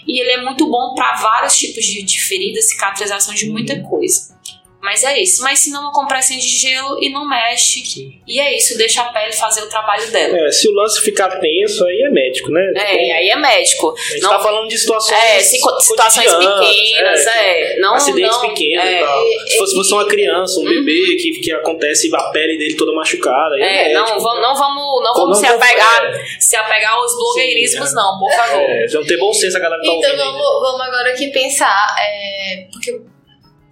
[0.06, 4.36] E ele é muito bom para vários tipos de, de feridas, cicatrização de muita coisa.
[4.82, 5.42] Mas é isso.
[5.44, 7.84] Mas se não, uma compressinha de gelo e não mexe.
[7.86, 8.20] Sim.
[8.26, 10.36] E é isso, deixa a pele fazer o trabalho dela.
[10.36, 12.60] É, se o lance ficar tenso, aí é médico, né?
[12.74, 13.94] É, aí é médico.
[13.96, 15.20] A gente Não- tá falando de situações.
[15.22, 17.76] É, situações pequenas, é.
[17.78, 19.00] Não, acidentes não, pequenos é.
[19.00, 19.24] e tal.
[19.46, 20.68] Se fosse você uma criança, um Uhum.
[20.84, 23.54] bebê que, que acontece e a pele dele toda machucada.
[23.54, 26.24] aí É, médico, não, vamos, não vamos, não vamos se apegar, é.
[26.40, 28.60] se apegar aos blogueirismos, Sim, não, por favor.
[28.68, 30.22] É, vamos ter bom senso a galera que tá Então ouvindo.
[30.22, 33.00] aí, vamos, vamos agora aqui pensar, é, porque,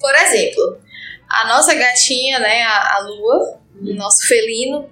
[0.01, 0.79] por exemplo,
[1.31, 4.91] a nossa gatinha, né, a, a Lua, o nosso felino,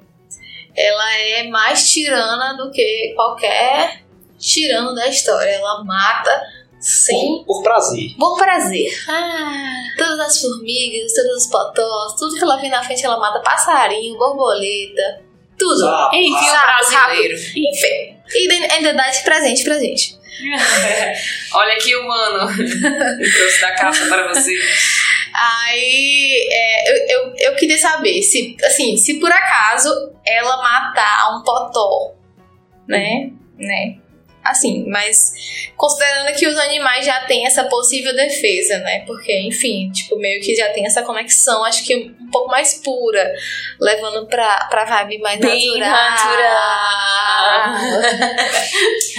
[0.77, 4.03] ela é mais tirana do que qualquer
[4.39, 5.51] tirano da história.
[5.51, 6.43] Ela mata
[6.81, 8.15] sem Por, por prazer.
[8.17, 8.89] bom prazer.
[9.09, 13.41] Ah, todas as formigas, todos os potós, tudo que ela vê na frente ela mata.
[13.41, 15.23] Passarinho, borboleta,
[15.59, 15.81] tudo.
[15.81, 17.35] Sapo, Enfim, o Sapo, brasileiro.
[17.35, 18.17] Enfim.
[18.33, 20.17] E ainda- ainda dá de presente pra gente.
[21.53, 22.47] Olha aqui o mano.
[22.57, 24.53] Trouxe da caixa para você.
[25.39, 31.43] Aí é, eu, eu, eu queria saber se, assim, se por acaso ela matar um
[31.43, 32.15] potó,
[32.89, 33.31] né?
[33.57, 33.99] Né?
[34.45, 35.35] Assim, mas
[35.77, 39.05] considerando que os animais já têm essa possível defesa, né?
[39.07, 43.31] Porque, enfim, tipo, meio que já tem essa conexão, acho que um pouco mais pura,
[43.79, 46.59] levando pra, pra vibe mais Bem natural.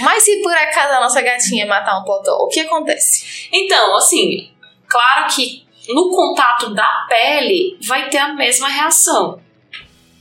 [0.00, 3.48] Mas se por acaso a nossa gatinha matar um potó, o que acontece?
[3.52, 4.50] Então, assim,
[4.88, 9.40] claro que no contato da pele vai ter a mesma reação.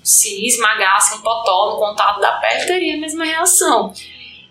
[0.04, 3.94] Se esmagasse um potó no contato da pele, teria a mesma reação.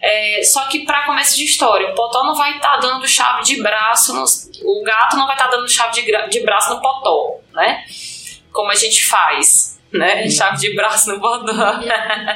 [0.01, 3.61] É, só que para começo de história, o potó não vai estar dando chave de
[3.61, 4.25] braço, no-
[4.65, 7.85] o gato não vai estar dando chave de, de braço no potó, né?
[8.53, 10.29] Como a gente faz, né?
[10.29, 11.53] Chave de braço no potó,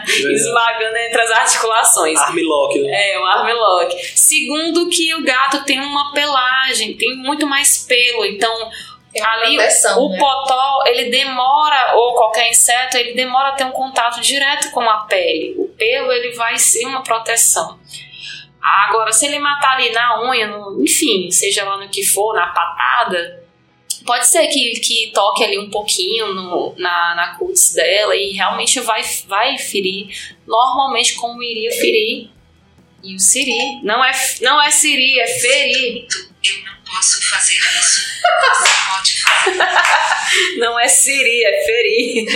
[0.07, 2.19] esmagando entre as articulações.
[2.19, 3.13] Armlock, né?
[3.13, 3.95] É, o armlock.
[4.17, 8.71] Segundo que o gato tem uma pelagem, tem muito mais pelo, então
[9.13, 10.19] Tem uma ali proteção, o né?
[10.19, 14.99] potó, ele demora, ou qualquer inseto, ele demora a ter um contato direto com a
[15.05, 15.55] pele.
[15.59, 17.79] O pelo, ele vai ser uma proteção.
[18.63, 22.47] Agora, se ele matar ali na unha, no- enfim, seja lá no que for, na
[22.47, 23.42] patada,
[24.05, 28.81] pode ser que, que toque ali um pouquinho no- na, na cutis dela e realmente
[28.81, 30.09] vai, vai ferir
[30.47, 32.29] normalmente como iria ferir.
[33.03, 36.07] E o Siri, não é, não é Siri, é ferir.
[36.07, 38.13] Eu não posso fazer isso.
[38.23, 40.03] Você pode fazer.
[40.59, 42.27] Não é Siri, é ferir.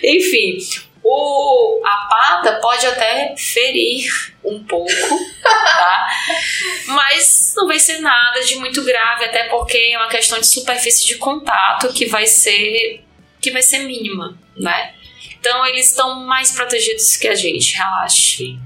[0.02, 0.58] Enfim,
[1.04, 4.90] o, a pata pode até ferir um pouco,
[5.42, 6.08] tá?
[6.86, 11.04] Mas não vai ser nada de muito grave, até porque é uma questão de superfície
[11.04, 13.02] de contato que vai ser
[13.40, 14.94] que vai ser mínima, né?
[15.38, 18.56] Então eles estão mais protegidos que a gente, relaxe.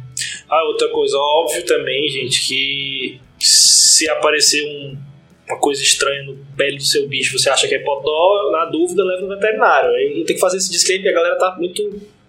[0.49, 4.99] Ah, outra coisa, óbvio também, gente, que se aparecer um,
[5.49, 9.03] uma coisa estranha no pele do seu bicho, você acha que é potó, na dúvida
[9.03, 9.91] leva no veterinário.
[10.27, 11.83] Tem que fazer esse disclaimer a galera tá muito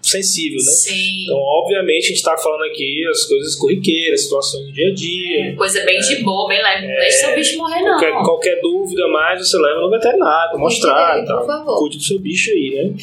[0.10, 0.72] sensível, né?
[0.72, 1.24] Sim.
[1.24, 5.56] Então, obviamente, a gente tá falando aqui as coisas corriqueiras, situações do dia a dia.
[5.56, 6.88] Coisa bem de boa, bem leve.
[6.88, 8.00] Não deixa seu bicho morrer, não.
[8.00, 11.80] Qualquer, qualquer dúvida mais, você leva no veterinário pra mostrar e Por favor.
[11.80, 12.96] Cuide do seu bicho aí, né?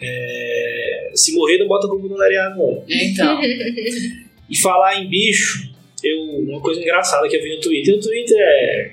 [0.00, 2.84] É, se morrer, não bota culpa no veterinário, não.
[2.88, 3.40] Então.
[4.48, 5.68] E falar em bicho,
[6.02, 7.96] eu, uma coisa engraçada que eu vi no Twitter.
[7.96, 8.92] O Twitter é,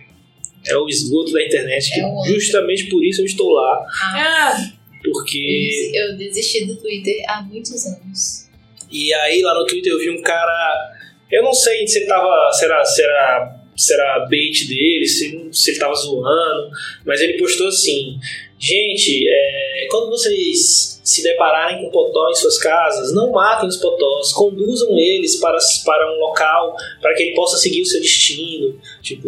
[0.67, 3.85] é o esgoto da internet, que É justamente por isso eu estou lá.
[4.01, 4.71] Ah,
[5.03, 5.91] Porque.
[5.93, 8.47] Eu desisti do Twitter há muitos anos.
[8.91, 10.93] E aí lá no Twitter eu vi um cara.
[11.31, 12.51] Eu não sei se ele tava.
[12.53, 16.69] Será, será, será bait dele, se, se ele tava zoando,
[17.05, 18.19] mas ele postou assim:
[18.63, 24.31] Gente, é, quando vocês se depararem com potó em suas casas, não matem os potós,
[24.31, 28.79] conduzam eles para, para um local para que ele possa seguir o seu destino.
[29.01, 29.27] Tipo,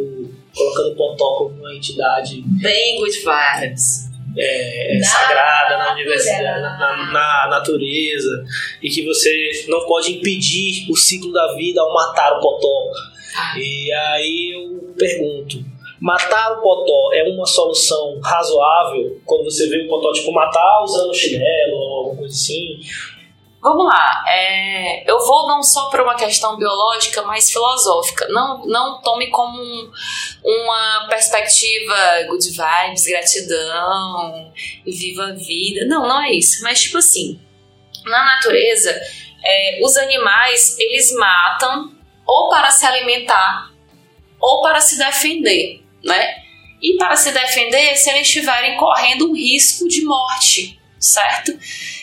[0.55, 4.14] colocando o potó como uma entidade bem good vibes.
[4.37, 6.79] É, Na sagrada na universidade, natureza.
[6.79, 8.45] na, na natureza,
[8.81, 12.91] e que você não pode impedir o ciclo da vida ao matar o potó.
[13.37, 13.57] Ah.
[13.57, 15.63] E aí eu pergunto:
[15.99, 21.13] matar o potó é uma solução razoável quando você vê o potó tipo matar usando
[21.13, 22.79] chinelo ou alguma coisa assim?
[23.61, 28.27] Vamos lá, é, eu vou não só para uma questão biológica, mas filosófica.
[28.29, 29.91] Não, não tome como um-
[30.43, 31.95] uma perspectiva
[32.27, 34.53] good vibes, gratidão,
[34.85, 35.85] viva a vida.
[35.87, 36.61] Não, não é isso.
[36.63, 37.39] Mas tipo assim,
[38.05, 38.91] na natureza,
[39.43, 41.91] é, os animais eles matam
[42.27, 43.71] ou para se alimentar
[44.39, 46.35] ou para se defender, né?
[46.83, 51.51] E para se defender, se eles estiverem correndo um risco de morte, certo?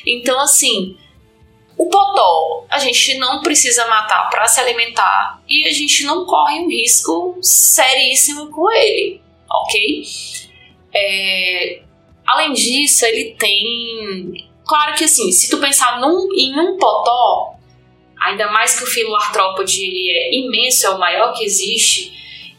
[0.05, 0.97] Então assim,
[1.83, 6.61] o potó a gente não precisa matar para se alimentar e a gente não corre
[6.61, 10.03] um risco seríssimo com ele, ok?
[10.95, 11.83] É,
[12.25, 14.49] além disso, ele tem.
[14.65, 17.57] Claro que assim, se tu pensar num, em um potó,
[18.21, 22.13] ainda mais que o filo artrópode ele é imenso, é o maior que existe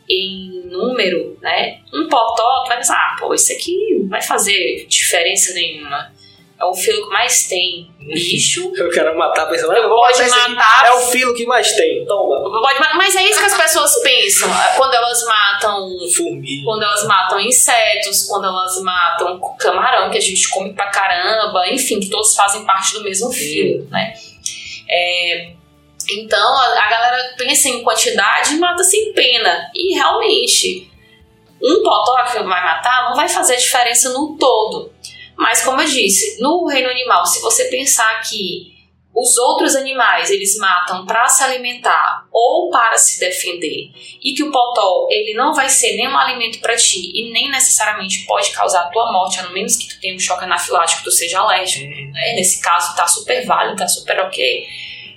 [0.09, 1.79] em número, né?
[1.93, 6.11] Um potó, tu vai pensar, ah, pô, isso aqui não vai fazer diferença nenhuma.
[6.59, 8.71] É o filo que mais tem bicho.
[8.77, 12.05] Eu quero matar pensando, Eu "Ah, vou pode matar É o filo que mais tem,
[12.05, 12.41] toma.
[12.61, 16.63] Pode ma- Mas é isso que as pessoas pensam quando elas matam Formiga.
[16.65, 21.99] quando elas matam insetos, quando elas matam camarão, que a gente come pra caramba, enfim,
[21.99, 24.13] que todos fazem parte do mesmo filo, né?
[24.89, 25.53] É,
[26.11, 29.69] então a, a galera pensa em quantidade e mata sem pena.
[29.73, 30.89] E realmente,
[31.61, 34.91] um potó que vai matar não vai fazer diferença no todo.
[35.43, 38.71] Mas como eu disse, no reino animal, se você pensar que
[39.13, 43.91] os outros animais eles matam para se alimentar ou para se defender
[44.23, 47.51] e que o potó ele não vai ser nem um alimento para ti e nem
[47.51, 51.11] necessariamente pode causar a tua morte, a menos que tu tenha um choque anafilático, tu
[51.11, 51.85] seja alérgico.
[51.85, 52.35] né?
[52.35, 54.65] Nesse caso tá super válido, tá super ok.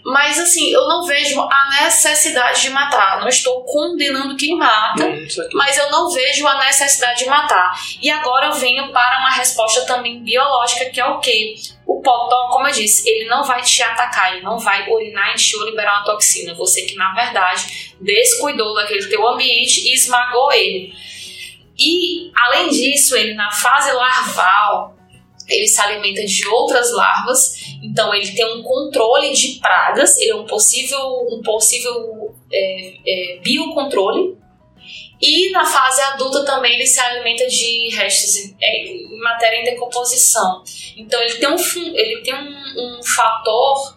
[0.06, 3.20] Mas assim, eu não vejo a necessidade de matar.
[3.20, 7.72] Não estou condenando quem mata, Hum, mas eu não vejo a necessidade de matar.
[8.00, 11.56] E agora eu venho para uma resposta também biológica, que é o quê?
[11.84, 15.34] O potó, como eu disse, ele não vai te atacar, ele não vai urinar em
[15.34, 16.54] ti ou liberar uma toxina.
[16.54, 20.92] Você que, na verdade, descuidou daquele teu ambiente e esmagou ele.
[21.78, 24.95] E, além disso, ele na fase larval,
[25.48, 30.36] ele se alimenta de outras larvas, então ele tem um controle de pragas, ele é
[30.36, 34.36] um possível, um possível é, é, biocontrole.
[35.20, 39.64] E na fase adulta também ele se alimenta de restos em, é, em matéria em
[39.64, 40.62] decomposição.
[40.96, 43.96] Então ele tem um, ele tem um, um fator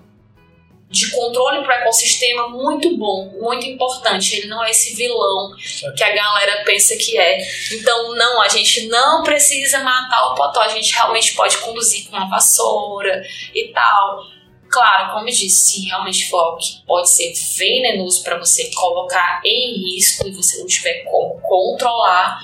[0.90, 4.36] de controle para o ecossistema muito bom, muito importante.
[4.36, 5.54] Ele não é esse vilão
[5.96, 7.38] que a galera pensa que é.
[7.72, 12.18] Então, não, a gente não precisa matar o potó, a gente realmente pode conduzir com
[12.18, 13.22] uma vassoura
[13.54, 14.24] e tal.
[14.68, 19.42] Claro, como eu disse, se realmente for algo que pode ser venenoso para você colocar
[19.44, 22.40] em risco e você não tiver como controlar,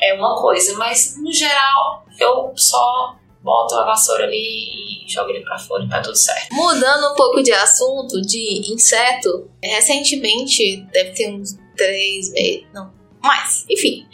[0.00, 0.74] é uma coisa.
[0.76, 5.88] Mas, no geral, eu só boto a vassoura ali e jogo ele pra fora e
[5.88, 6.52] tá tudo certo.
[6.52, 12.92] Mudando um pouco de assunto, de inseto, recentemente, deve ter uns três meses, não,
[13.22, 14.04] mais, enfim.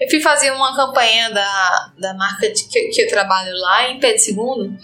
[0.00, 4.00] Eu fui fazer uma campanha da, da marca de, que, que eu trabalho lá em
[4.00, 4.76] Pedro II.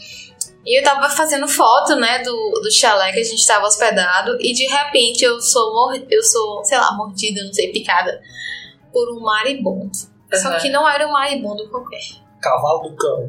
[0.64, 4.36] E eu tava fazendo foto, né, do, do chalé que a gente tava hospedado.
[4.40, 8.20] E de repente eu sou, mor eu sou, sei lá, mordida, não sei, picada
[8.92, 9.90] por um maribondo.
[10.32, 10.58] Só Uhum.
[10.58, 12.00] que não era um maribondo qualquer.
[12.40, 13.28] Cavalo do cão.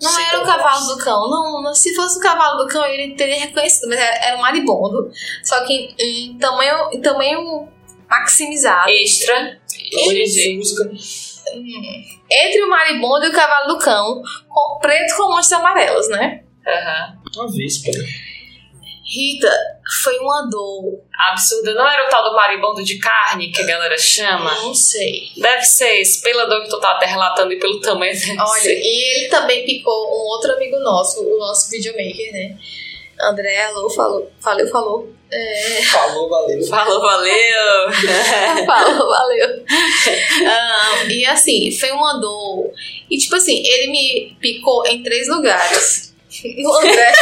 [0.00, 0.94] Não Sei era o cavalo é.
[0.94, 1.74] do cão, não, não.
[1.74, 5.10] Se fosse o cavalo do cão, ele teria reconhecido, mas era, era um maribondo.
[5.42, 7.68] Só que em tamanho, em tamanho
[8.08, 8.88] maximizado.
[8.88, 9.60] Extra,
[10.56, 10.90] Fusca.
[12.30, 16.42] Entre o maribondo e o cavalo do cão, com- preto com manchas amarelas, né?
[16.66, 17.18] Aham.
[17.36, 17.90] Uma Vespa.
[19.08, 19.50] Rita,
[20.02, 21.00] foi uma dor.
[21.30, 21.74] Absurdo.
[21.74, 24.54] Não era o tal do maribondo de carne que a galera chama?
[24.56, 25.30] Não sei.
[25.36, 28.60] Deve ser esse, pela dor que tu tá até relatando e pelo tamanho deve Olha,
[28.60, 28.78] ser.
[28.78, 32.58] e ele também picou um outro amigo nosso, o nosso videomaker, né?
[33.20, 34.30] André, alô, falou.
[34.40, 35.12] Falou, falou.
[35.30, 36.66] É, Falou, valeu.
[36.66, 37.92] Falou, valeu!
[38.66, 39.64] falou, valeu.
[40.46, 42.70] Ah, e assim, foi uma dor.
[43.10, 46.08] E tipo assim, ele me picou em três lugares.
[46.40, 47.12] O André,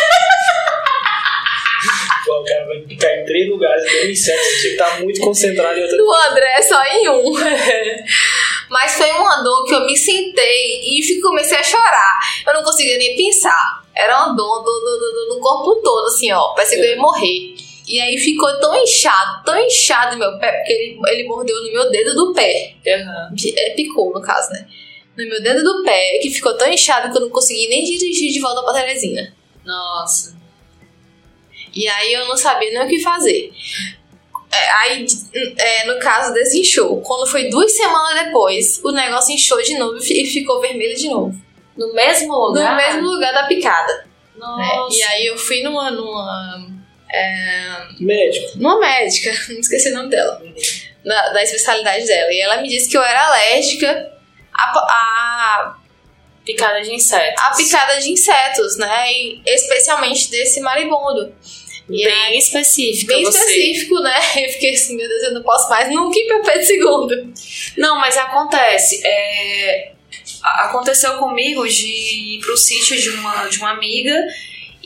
[3.26, 4.42] três lugares, mesmo inseto.
[4.42, 7.32] Você tinha que estar muito concentrado em outra o André só em um.
[8.70, 12.18] Mas foi uma dor que eu me sentei e comecei a chorar.
[12.46, 13.84] Eu não conseguia nem pensar.
[13.94, 16.54] Era uma dor, dor, dor no corpo todo, assim, ó.
[16.54, 17.54] Parecia que eu ia morrer.
[17.88, 21.90] E aí ficou tão inchado, tão inchado meu pé, porque ele, ele mordeu no meu
[21.90, 22.74] dedo do pé.
[22.86, 23.32] Aham.
[23.56, 24.66] É, picou, no caso, né?
[25.16, 28.32] No meu dedo do pé, que ficou tão inchado que eu não consegui nem dirigir
[28.32, 29.32] de volta pra Teresina.
[29.64, 30.35] Nossa.
[31.74, 33.52] E aí eu não sabia nem o que fazer.
[34.52, 35.06] É, aí,
[35.58, 37.00] é, no caso, desinchou.
[37.02, 41.08] Quando foi duas semanas depois, o negócio inchou de novo e fi- ficou vermelho de
[41.08, 41.38] novo.
[41.76, 42.70] No mesmo lugar?
[42.70, 44.06] No mesmo lugar da picada.
[44.36, 44.96] Nossa.
[44.96, 45.90] E aí eu fui numa.
[45.90, 46.66] numa,
[47.12, 48.58] é, Médico.
[48.58, 50.42] numa médica, não esqueci o nome dela,
[51.04, 52.32] da, da especialidade dela.
[52.32, 54.12] E ela me disse que eu era alérgica
[54.54, 55.76] a, a
[56.46, 57.42] Picada de insetos.
[57.42, 59.12] a picada de insetos, né?
[59.12, 61.34] E especialmente desse maribondo.
[61.90, 63.08] E Bem aí, específico.
[63.12, 63.38] bem você.
[63.38, 64.18] específico, né?
[64.46, 67.32] Eu fiquei assim, meu Deus, eu não posso mais nunca ir pra pé de segundo.
[67.76, 69.02] Não, mas acontece.
[69.04, 69.92] é,
[70.42, 71.86] Aconteceu comigo de
[72.36, 74.14] ir pro sítio de uma, de uma amiga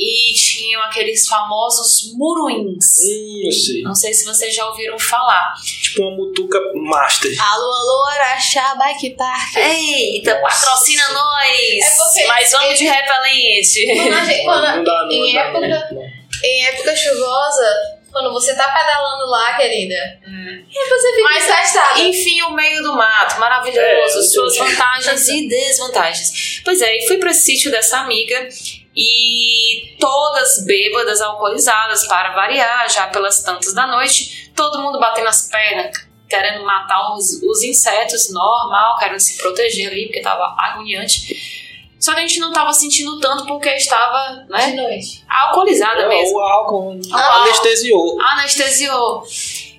[0.03, 2.86] e tinham aqueles famosos muruins.
[3.05, 3.82] Hum, eu sei.
[3.82, 5.53] Não sei se vocês já ouviram falar.
[5.62, 7.30] Tipo uma mutuca master.
[7.38, 9.57] Alô, alô, Araxá Bike Park.
[9.57, 11.84] Eita, Nossa patrocina nós!
[11.84, 13.86] É porque Mas vamos de ele- repelente.
[13.86, 15.40] Quando quando não dá, não em dá.
[15.40, 16.03] época- não.
[16.44, 17.66] em época chuvosa,
[18.11, 19.94] quando você tá pedalando lá, querida,
[20.26, 22.01] e você fica Mas infestada.
[22.01, 26.61] Enfim, o meio do mato, maravilhoso, É, suas vantagens e desvantagens.
[26.64, 28.48] Pois é, e fui para esse sítio dessa amiga
[28.97, 35.49] e todas bêbadas, alcoolizadas, para variar, já pelas tantas da noite, todo mundo batendo as
[35.49, 35.97] pernas,
[36.28, 41.61] querendo matar os, os insetos, normal, querendo se proteger ali, porque tava agoniante.
[41.99, 45.22] Só que a gente não tava sentindo tanto porque estava, De né, noite.
[45.28, 46.38] alcoolizada É, mesmo.
[46.38, 47.43] o álcool Ah.
[47.43, 48.18] anestesiou.
[48.22, 49.22] anestesiou.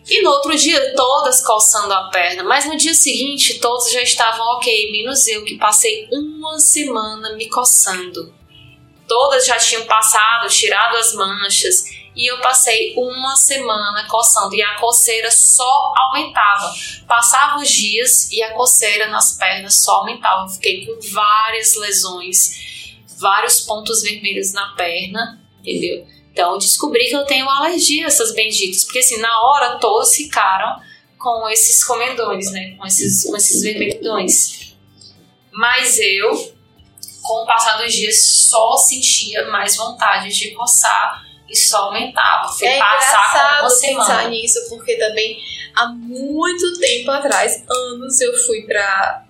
[0.07, 2.43] E no outro dia, todas coçando a perna.
[2.43, 7.47] Mas no dia seguinte, todos já estavam ok, menos eu, que passei uma semana me
[7.49, 8.33] coçando.
[9.11, 11.83] Todas já tinham passado, tirado as manchas.
[12.15, 14.55] E eu passei uma semana coçando.
[14.55, 16.73] E a coceira só aumentava.
[17.05, 20.43] Passavam os dias e a coceira nas pernas só aumentava.
[20.45, 26.07] Eu fiquei com várias lesões, vários pontos vermelhos na perna, entendeu?
[26.31, 30.79] Então descobri que eu tenho alergia a essas benditas, porque assim, na hora todos ficaram
[31.19, 32.75] com esses comedores, né?
[32.77, 34.73] Com esses, com esses vermelhidões.
[35.51, 36.50] Mas eu,
[37.31, 42.47] com o passar dos dias, só sentia mais vontade de coçar e só aumentava.
[42.51, 44.29] Fui É passar uma engraçado pensar semana.
[44.29, 45.39] nisso, porque também
[45.75, 49.23] há muito tempo atrás, anos, eu fui pra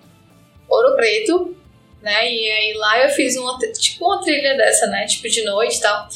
[0.68, 1.56] Ouro Preto,
[2.00, 2.28] né?
[2.32, 5.06] E aí lá eu fiz uma, tipo uma trilha dessa, né?
[5.06, 6.08] Tipo de noite e tal.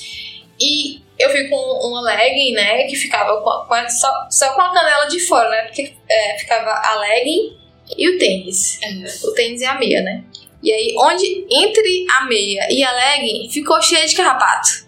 [0.61, 1.57] E eu fui com
[1.89, 2.85] uma legging, né?
[2.85, 5.63] Que ficava com a- só, só com a canela de fora, né?
[5.63, 7.57] Porque é, ficava a legging
[7.97, 8.81] e o tênis.
[9.25, 10.25] O tênis e a meia, né?
[10.67, 14.85] E aí, onde entre a meia e a legging ficou cheia de carrapato.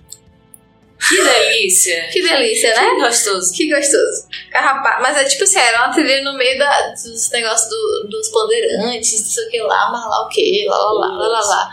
[1.09, 2.09] Que delícia!
[2.13, 2.91] Que delícia, né?
[2.91, 3.53] Que gostoso.
[3.55, 4.27] Que gostoso.
[4.51, 5.01] Carrapato.
[5.03, 9.23] Mas é tipo assim, era uma trilha no meio da, dos negócios do- dos bandeirantes,
[9.23, 11.71] não sei o que lá, mas lá o que, lá lá lá, lá lá lá.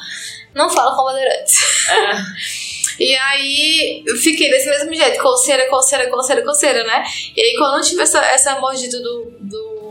[0.53, 1.55] Não fala com bandeirantes.
[1.89, 2.23] Ah,
[2.97, 7.03] E aí eu fiquei desse mesmo jeito, coceira, coceira, coceira, coceira, né?
[7.35, 9.84] E aí quando eu tive essa, essa mordida do, do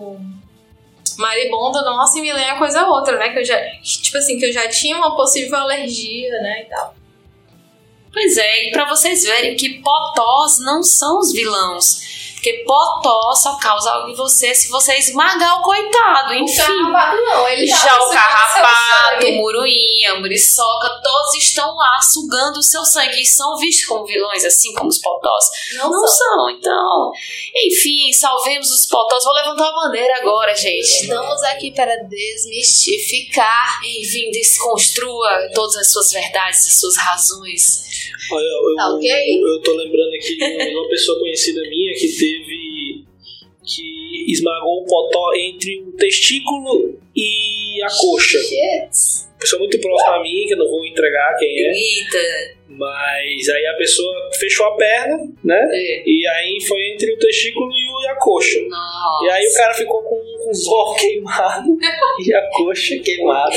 [1.19, 3.31] maribondo, não assimilei a coisa a outra, né?
[3.31, 6.63] Que eu já, tipo assim, que eu já tinha uma possível alergia, né?
[6.63, 6.95] E tal.
[8.13, 12.14] Pois é, e pra vocês verem que potós não são os vilões.
[12.45, 16.57] Porque potó só causa algo em você se você esmagar o coitado, enfim.
[16.57, 19.33] carrapato não, ele tá Já o carrapato, sangue.
[19.33, 24.05] o muruim, a muriçoca, todos estão lá sugando o seu sangue e são vistos como
[24.05, 25.47] vilões, assim como os potós.
[25.77, 26.17] Não, Não são.
[26.19, 27.11] são, então.
[27.57, 29.25] Enfim, salvemos os potós.
[29.25, 31.01] Vou levantar a bandeira agora, gente.
[31.05, 33.79] Estamos aqui para desmistificar.
[33.83, 37.85] Enfim, desconstrua todas as suas verdades, as suas razões.
[38.31, 38.45] Olha,
[38.75, 39.41] eu, Tá ok?
[39.43, 43.05] eu tô lembrando aqui de uma pessoa conhecida minha que teve.
[43.67, 48.39] que esmagou o potó entre o testículo e a coxa.
[48.39, 49.25] Shit.
[49.41, 51.71] Pessoa muito próxima a mim, que eu não vou entregar quem é.
[51.71, 52.55] Eita.
[52.69, 55.69] Mas aí a pessoa fechou a perna, né?
[55.73, 56.03] É.
[56.09, 58.59] E aí foi entre o testículo e a coxa.
[58.63, 59.25] Nossa.
[59.27, 61.77] E aí o cara ficou com os ovos queimados
[62.27, 63.55] e a coxa queimada.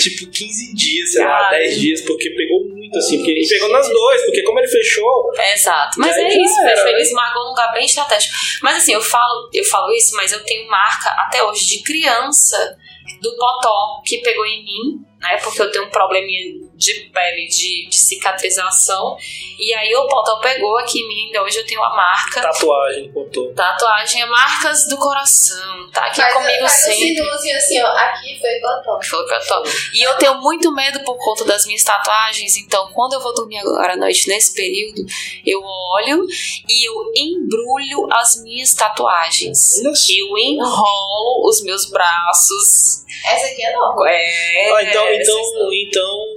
[0.00, 1.58] tipo, 15 dias, sei lá, Caramba.
[1.58, 3.18] 10 dias, porque pegou muito assim.
[3.18, 5.98] Porque ele pegou nas duas, porque como ele fechou, Exato.
[5.98, 6.92] Mas é isso, era, fechou, né?
[6.92, 8.34] ele esmagou num lugar bem estratégico.
[8.62, 12.76] Mas assim, eu falo, eu falo isso, mas eu tenho marca até hoje de criança
[13.20, 15.36] do potó que pegou em mim, né?
[15.42, 19.16] Porque eu tenho um probleminha de pele de, de cicatrização.
[19.58, 22.40] E aí o potó pegou aqui em mim, ainda hoje eu tenho a marca.
[22.40, 23.52] tatuagem, contou.
[23.52, 26.96] Tatuagem é marcas do coração, tá aqui Faz- comigo faz um sempre.
[27.16, 27.86] símbolozinho assim, ó.
[27.88, 29.02] Aqui foi botão.
[29.02, 29.62] Foi o que eu tô.
[29.94, 33.58] E eu tenho muito medo por conta das minhas tatuagens, então quando eu vou dormir
[33.58, 35.04] agora à noite nesse período,
[35.44, 36.24] eu olho
[36.68, 39.58] e eu embrulho as minhas tatuagens.
[39.82, 39.88] Só.
[40.16, 43.04] Eu enrolo os meus braços.
[43.26, 44.04] Essa aqui é nova.
[44.08, 45.40] É, Ah, então, então,
[45.72, 46.28] então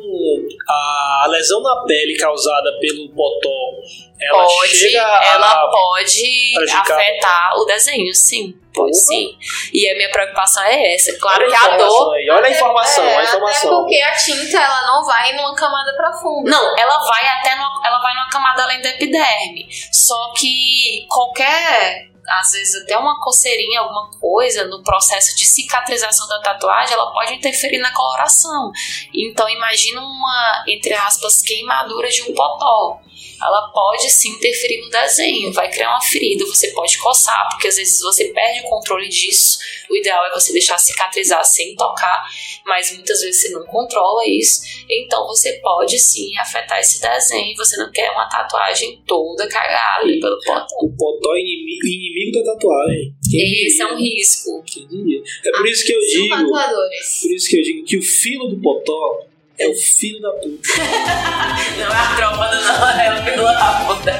[0.68, 3.72] a lesão na pele causada pelo potó,
[4.20, 5.26] ela pode, chega a...
[5.26, 7.00] ela pode prejudicar.
[7.00, 8.56] afetar o desenho, sim.
[8.74, 9.38] Pode sim.
[9.74, 11.18] E a minha preocupação é essa.
[11.20, 12.16] Claro Olha que a informação dor.
[12.16, 13.72] aí, Olha a informação, é, a informação.
[13.72, 16.52] Até porque a tinta, ela não vai numa camada profunda.
[16.52, 19.68] Não, ela vai até no, ela vai numa camada além da epiderme.
[19.92, 26.42] Só que qualquer, às vezes até uma coceirinha, alguma coisa no processo de cicatrização da
[26.42, 28.72] tatuagem, ela pode interferir na coloração.
[29.14, 33.00] Então imagina uma, entre aspas, queimadura de um potó.
[33.42, 37.76] Ela pode sim interferir no desenho, vai criar uma ferida, você pode coçar, porque às
[37.76, 39.58] vezes você perde o controle disso.
[39.90, 42.24] O ideal é você deixar cicatrizar sem tocar,
[42.66, 44.62] mas muitas vezes você não controla isso.
[44.88, 47.56] Então você pode sim afetar esse desenho.
[47.58, 50.78] Você não quer uma tatuagem toda cagada pelo potão.
[50.82, 53.14] O potó inimigo, inimigo da tatuagem.
[53.30, 53.96] Quem Esse é diria?
[53.96, 54.64] um risco.
[54.66, 55.22] Quem diria?
[55.46, 57.20] É por isso que eu digo, tatuadores.
[57.22, 59.26] por isso que eu digo que o filo do potó
[59.58, 60.70] é o filho da puta.
[61.78, 64.20] Não é a tropa, não, é o pelo puta.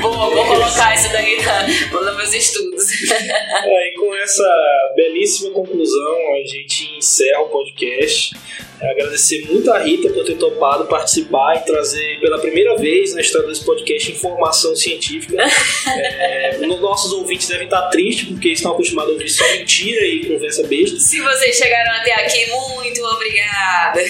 [0.00, 2.86] Boa, vou colocar isso daí na, nos meus estudos.
[3.10, 4.48] É, e com essa
[4.96, 8.34] belíssima conclusão, a gente encerra o podcast.
[8.80, 13.20] É, agradecer muito a Rita por ter topado participar e trazer pela primeira vez na
[13.20, 15.36] história desse podcast informação científica.
[15.88, 20.26] É, os nossos ouvintes devem estar tristes porque estão acostumados a ouvir só mentira e
[20.26, 20.98] conversa besta.
[20.98, 24.00] Se vocês chegaram até aqui, muito obrigada.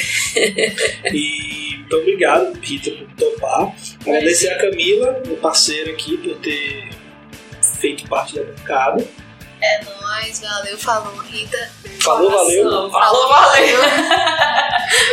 [1.12, 3.74] E muito obrigado, Rita, por topar.
[4.06, 6.90] Agradecer a Camila, meu parceiro aqui, por ter
[7.80, 9.06] feito parte da bancada.
[9.60, 11.70] É nóis, valeu, falou, Rita.
[12.00, 12.90] Falou, valeu.
[12.90, 13.78] Falou, valeu.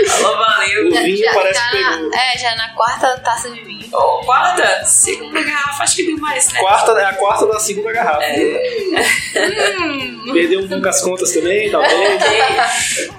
[0.07, 0.87] Falou, valeu.
[0.87, 2.11] O vinho parece que na- pegou.
[2.13, 3.89] É, já na quarta taça de vinho.
[3.91, 6.59] Ô, quarta, segunda garrafa, acho que deu mais, né?
[6.59, 8.19] Quarta, é a quarta da segunda garrafa.
[10.33, 12.23] Perdeu um pouco as contas também, talvez.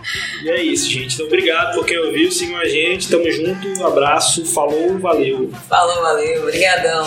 [0.44, 1.14] e é isso, gente.
[1.14, 2.30] Então, obrigado por quem ouviu.
[2.32, 3.10] Sigam a gente.
[3.10, 3.68] Tamo junto.
[3.80, 4.44] Um abraço.
[4.46, 5.50] Falou, valeu.
[5.68, 6.42] Falou, valeu.
[6.42, 7.06] Obrigadão.